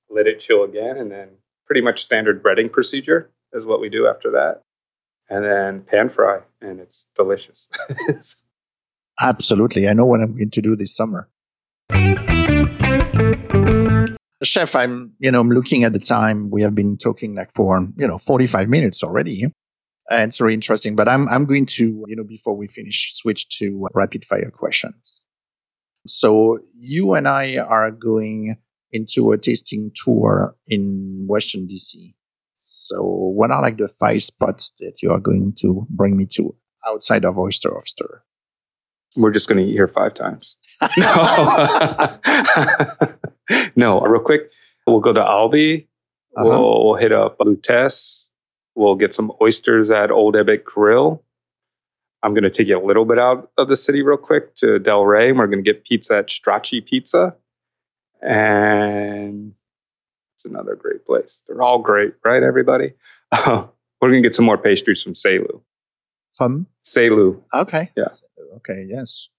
[0.10, 0.98] let it chill again.
[0.98, 1.30] And then
[1.66, 4.64] pretty much standard breading procedure is what we do after that.
[5.30, 7.68] And then pan fry, and it's delicious.
[9.22, 9.90] Absolutely.
[9.90, 11.28] I know what I'm going to do this summer.
[14.44, 16.50] Chef, I'm, you know, I'm looking at the time.
[16.50, 19.46] We have been talking like for, you know, 45 minutes already.
[20.10, 23.50] And it's very interesting, but I'm, I'm going to, you know, before we finish, switch
[23.58, 25.26] to rapid fire questions.
[26.06, 28.56] So you and I are going
[28.92, 32.14] into a tasting tour in Washington, DC.
[32.54, 36.56] So what are like the five spots that you are going to bring me to
[36.88, 38.24] outside of Oyster of Stir?
[39.16, 40.58] We're just going to eat here five times.
[40.98, 42.20] No,
[43.76, 44.02] no.
[44.02, 44.52] Real quick,
[44.86, 45.88] we'll go to Albi.
[46.36, 46.50] Uh-huh.
[46.50, 48.30] We'll, we'll hit up Lutece.
[48.76, 51.24] We'll get some oysters at Old Ebbitt Grill.
[52.24, 54.80] I'm going to take you a little bit out of the city real quick to
[54.80, 55.30] Del Ray.
[55.30, 57.36] and We're going to get pizza at Stracci Pizza.
[58.22, 59.54] And
[60.36, 61.44] it's another great place.
[61.48, 62.94] They're all great, right, everybody?
[63.48, 63.70] We're
[64.02, 65.62] going to get some more pastries from Seylou.
[66.36, 67.42] From Seylou.
[67.54, 67.92] Okay.
[67.96, 68.10] Yeah.
[68.58, 68.86] Okay.
[68.88, 69.30] Yes.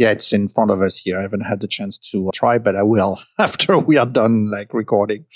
[0.00, 1.18] Yeah, it's in front of us here.
[1.18, 4.50] I haven't had the chance to uh, try, but I will after we are done
[4.50, 5.26] like recording.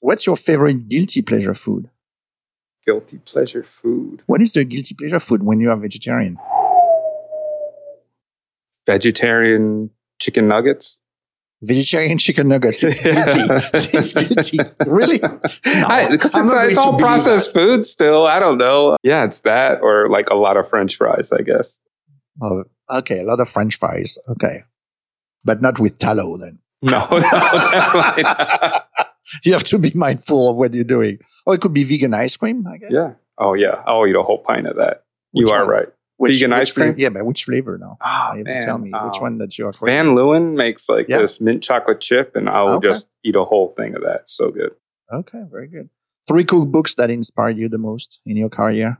[0.00, 1.90] What's your favorite guilty pleasure food?
[2.86, 4.22] Guilty pleasure food.
[4.24, 6.38] What is the guilty pleasure food when you are vegetarian?
[8.86, 11.00] Vegetarian chicken nuggets.
[11.60, 12.82] Vegetarian chicken nuggets.
[12.82, 13.18] It's guilty.
[13.98, 14.58] it's guilty.
[14.86, 15.18] Really?
[15.28, 18.26] No, it's, it's all processed food still.
[18.26, 18.96] I don't know.
[19.02, 21.80] Yeah, it's that or like a lot of French fries, I guess.
[22.40, 23.20] Oh, okay.
[23.20, 24.18] A lot of French fries.
[24.28, 24.64] Okay.
[25.44, 26.58] But not with tallow then.
[26.82, 27.18] No, no.
[29.44, 31.18] You have to be mindful of what you're doing.
[31.44, 32.90] Or it could be vegan ice cream, I guess.
[32.92, 33.12] Yeah.
[33.36, 33.82] Oh, yeah.
[33.86, 35.02] I'll eat a whole pint of that.
[35.32, 35.68] Which you are one?
[35.68, 35.88] right.
[36.16, 36.86] Which, Vegan which ice cream?
[36.94, 37.98] flavor- Yeah, but which flavor now?
[38.02, 38.64] Oh, man.
[38.64, 39.20] tell me which Oh.
[39.22, 39.72] one that you are.
[39.84, 41.18] Van Leeuwen makes like Yeah.
[41.18, 42.88] this mint chocolate chip, and I'll Okay.
[42.88, 44.30] just eat a whole thing of that.
[44.30, 44.72] So good.
[45.12, 45.90] Okay, very good.
[46.26, 48.98] Three cookbooks that inspired you the most in your career?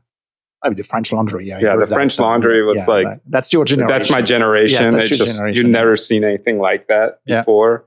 [0.63, 1.47] I mean, the French Laundry.
[1.47, 1.95] Yeah, Yeah, the that.
[1.95, 3.89] French So, Laundry was yeah, like- that- that's your generation.
[3.89, 4.83] That's my generation.
[4.83, 5.79] Yes, that's it's your just generation, you've yeah.
[5.79, 7.41] never seen anything like that Yeah.
[7.43, 7.85] before.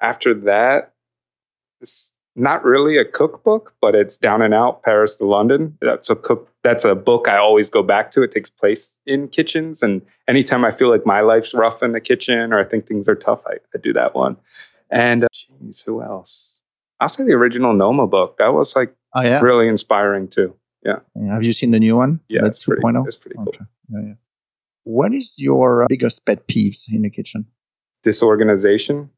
[0.00, 0.92] After that,
[1.80, 5.76] it's not really a cookbook, but it's Down and Out Paris to London.
[5.80, 6.48] That's a cook.
[6.62, 8.22] That's a book I always go back to.
[8.22, 12.00] It takes place in kitchens, and anytime I feel like my life's rough in the
[12.00, 14.36] kitchen or I think things are tough, I, I do that one.
[14.90, 15.28] And uh,
[15.86, 16.60] who else?
[17.00, 18.36] I'll say the original Noma book.
[18.38, 19.40] That was like Oh yeah.
[19.40, 20.54] really inspiring too.
[20.84, 21.00] Yeah.
[21.28, 22.20] Have you seen the new one?
[22.28, 23.06] Yeah, pretty, 2.0?
[23.06, 23.48] it's pretty cool.
[23.48, 23.64] Okay.
[23.90, 24.14] Yeah, yeah.
[24.84, 27.46] What is your biggest pet peeves in the kitchen?
[28.02, 29.10] disorganization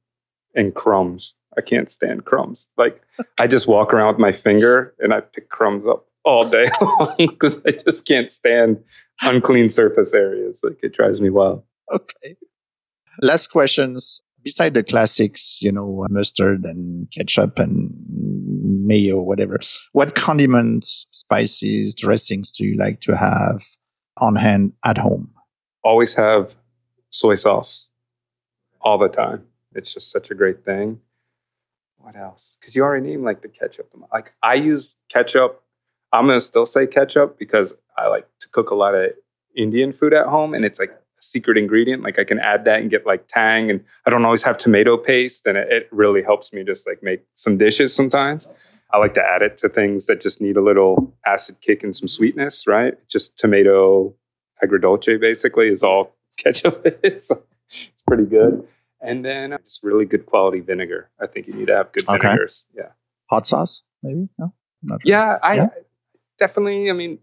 [0.55, 1.35] and crumbs.
[1.57, 2.71] I can't stand crumbs.
[2.77, 3.03] Like
[3.39, 7.15] I just walk around with my finger and I pick crumbs up all day long
[7.19, 8.83] because I just can't stand
[9.23, 10.61] unclean surface areas.
[10.63, 11.63] Like it drives me wild.
[11.93, 12.37] Okay.
[13.21, 14.23] Last questions.
[14.43, 17.93] Beside the classics, you know, mustard and ketchup and
[18.87, 19.59] mayo, whatever,
[19.93, 23.65] what condiments, spices, dressings do you like to have
[24.19, 25.31] on hand at home?
[25.83, 26.55] Always have
[27.11, 27.89] soy sauce
[28.81, 29.45] all the time.
[29.75, 31.01] It's just such a great thing.
[31.97, 32.57] What else?
[32.61, 33.89] Because you already named like the ketchup.
[34.13, 35.63] Like I use ketchup.
[36.13, 39.13] I'm gonna still say ketchup because I like to cook a lot of
[39.55, 42.03] Indian food at home, and it's like a secret ingredient.
[42.03, 44.97] Like I can add that and get like tang, and I don't always have tomato
[44.97, 48.49] paste, and it, it really helps me just like make some dishes sometimes.
[48.93, 51.95] I like to add it to things that just need a little acid kick and
[51.97, 52.95] some sweetness, right?
[53.09, 54.15] Just tomato
[54.63, 57.31] agrodolce basically is all ketchup is.
[57.71, 58.67] it's pretty good.
[59.01, 61.11] And then uh, just really good quality vinegar.
[61.21, 62.19] I think you need to have good Okay.
[62.19, 62.67] vinegars.
[62.75, 62.91] Yeah.
[63.31, 64.29] Hot sauce, maybe?
[64.39, 64.53] No?
[64.85, 65.01] Really.
[65.05, 65.67] Yeah, I Yeah?
[66.39, 67.19] definitely, I mean,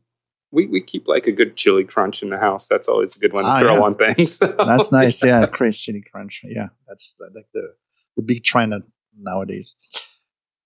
[0.51, 2.67] we, we keep like a good chili crunch in the house.
[2.67, 3.82] That's always a good one to Ah, throw yeah.
[3.82, 4.38] on things.
[4.38, 5.24] So, That's nice.
[5.24, 6.41] Yeah, crazy chili crunch.
[6.43, 7.76] Yeah, that's like the
[8.17, 8.74] the big trend
[9.17, 9.76] nowadays.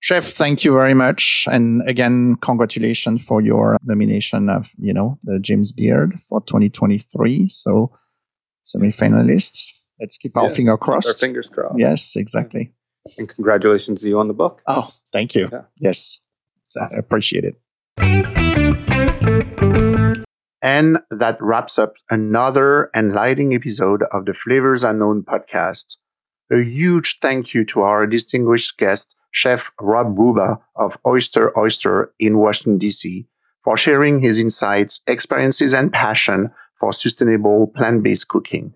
[0.04, 5.40] Chef, thank you very much, and again, congratulations for your nomination of you know the
[5.40, 7.48] James Beard for 2023.
[7.48, 7.90] So
[8.64, 9.72] semi-finalists.
[10.02, 11.22] Let's keep our Yeah, finger Our crossed.
[11.22, 11.80] fingers crossed.
[11.80, 12.74] Yes, exactly.
[13.18, 14.62] And congratulations to you on the book.
[14.68, 15.48] Oh, thank you.
[15.50, 15.62] Yeah.
[15.80, 16.20] Yes,
[16.78, 17.56] I appreciate it.
[20.62, 25.96] And that wraps up another enlightening episode of the Flavors Unknown podcast.
[26.52, 32.38] A huge thank you to our distinguished guest, Chef Rob Rubba of Oyster Oyster in
[32.38, 33.28] Washington, D.C.,
[33.64, 38.74] for sharing his insights, experiences, and passion for sustainable plant based cooking.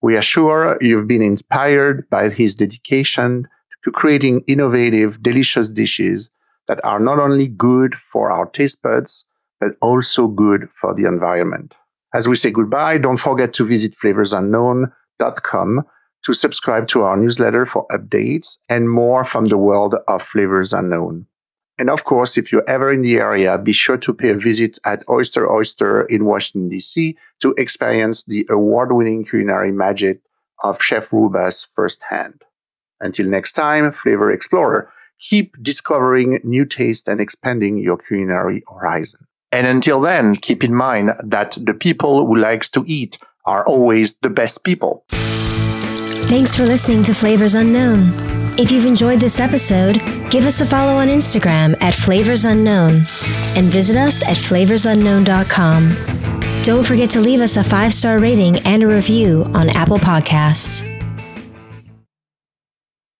[0.00, 3.46] We are sure you've been inspired by his dedication
[3.84, 6.30] to creating innovative, delicious dishes
[6.66, 9.26] that are not only good for our taste buds,
[9.60, 11.76] but also good for the environment.
[12.14, 15.84] As we say goodbye, don't forget to visit flavorsunknown.com
[16.24, 21.26] to subscribe to our newsletter for updates and more from the world of Flavors Unknown.
[21.78, 24.78] And of course, if you're ever in the area, be sure to pay a visit
[24.84, 27.16] at Oyster Oyster in Washington, D.C.
[27.40, 30.20] to experience the award-winning culinary magic
[30.62, 32.42] of Chef Rubba's firsthand.
[33.00, 39.26] Until next time, Flavor Explorer, keep discovering new tastes and expanding your culinary horizon.
[39.50, 44.14] And until then, keep in mind that the people who likes to eat are always
[44.14, 45.04] the best people.
[46.26, 48.10] Thanks for listening to Flavors Unknown.
[48.58, 50.00] If you've enjoyed this episode,
[50.30, 53.02] give us a follow on Instagram at Flavors Unknown
[53.56, 56.62] and visit us at flavorsunknown.com.
[56.64, 60.93] Don't forget to leave us a five star rating and a review on Apple Podcasts.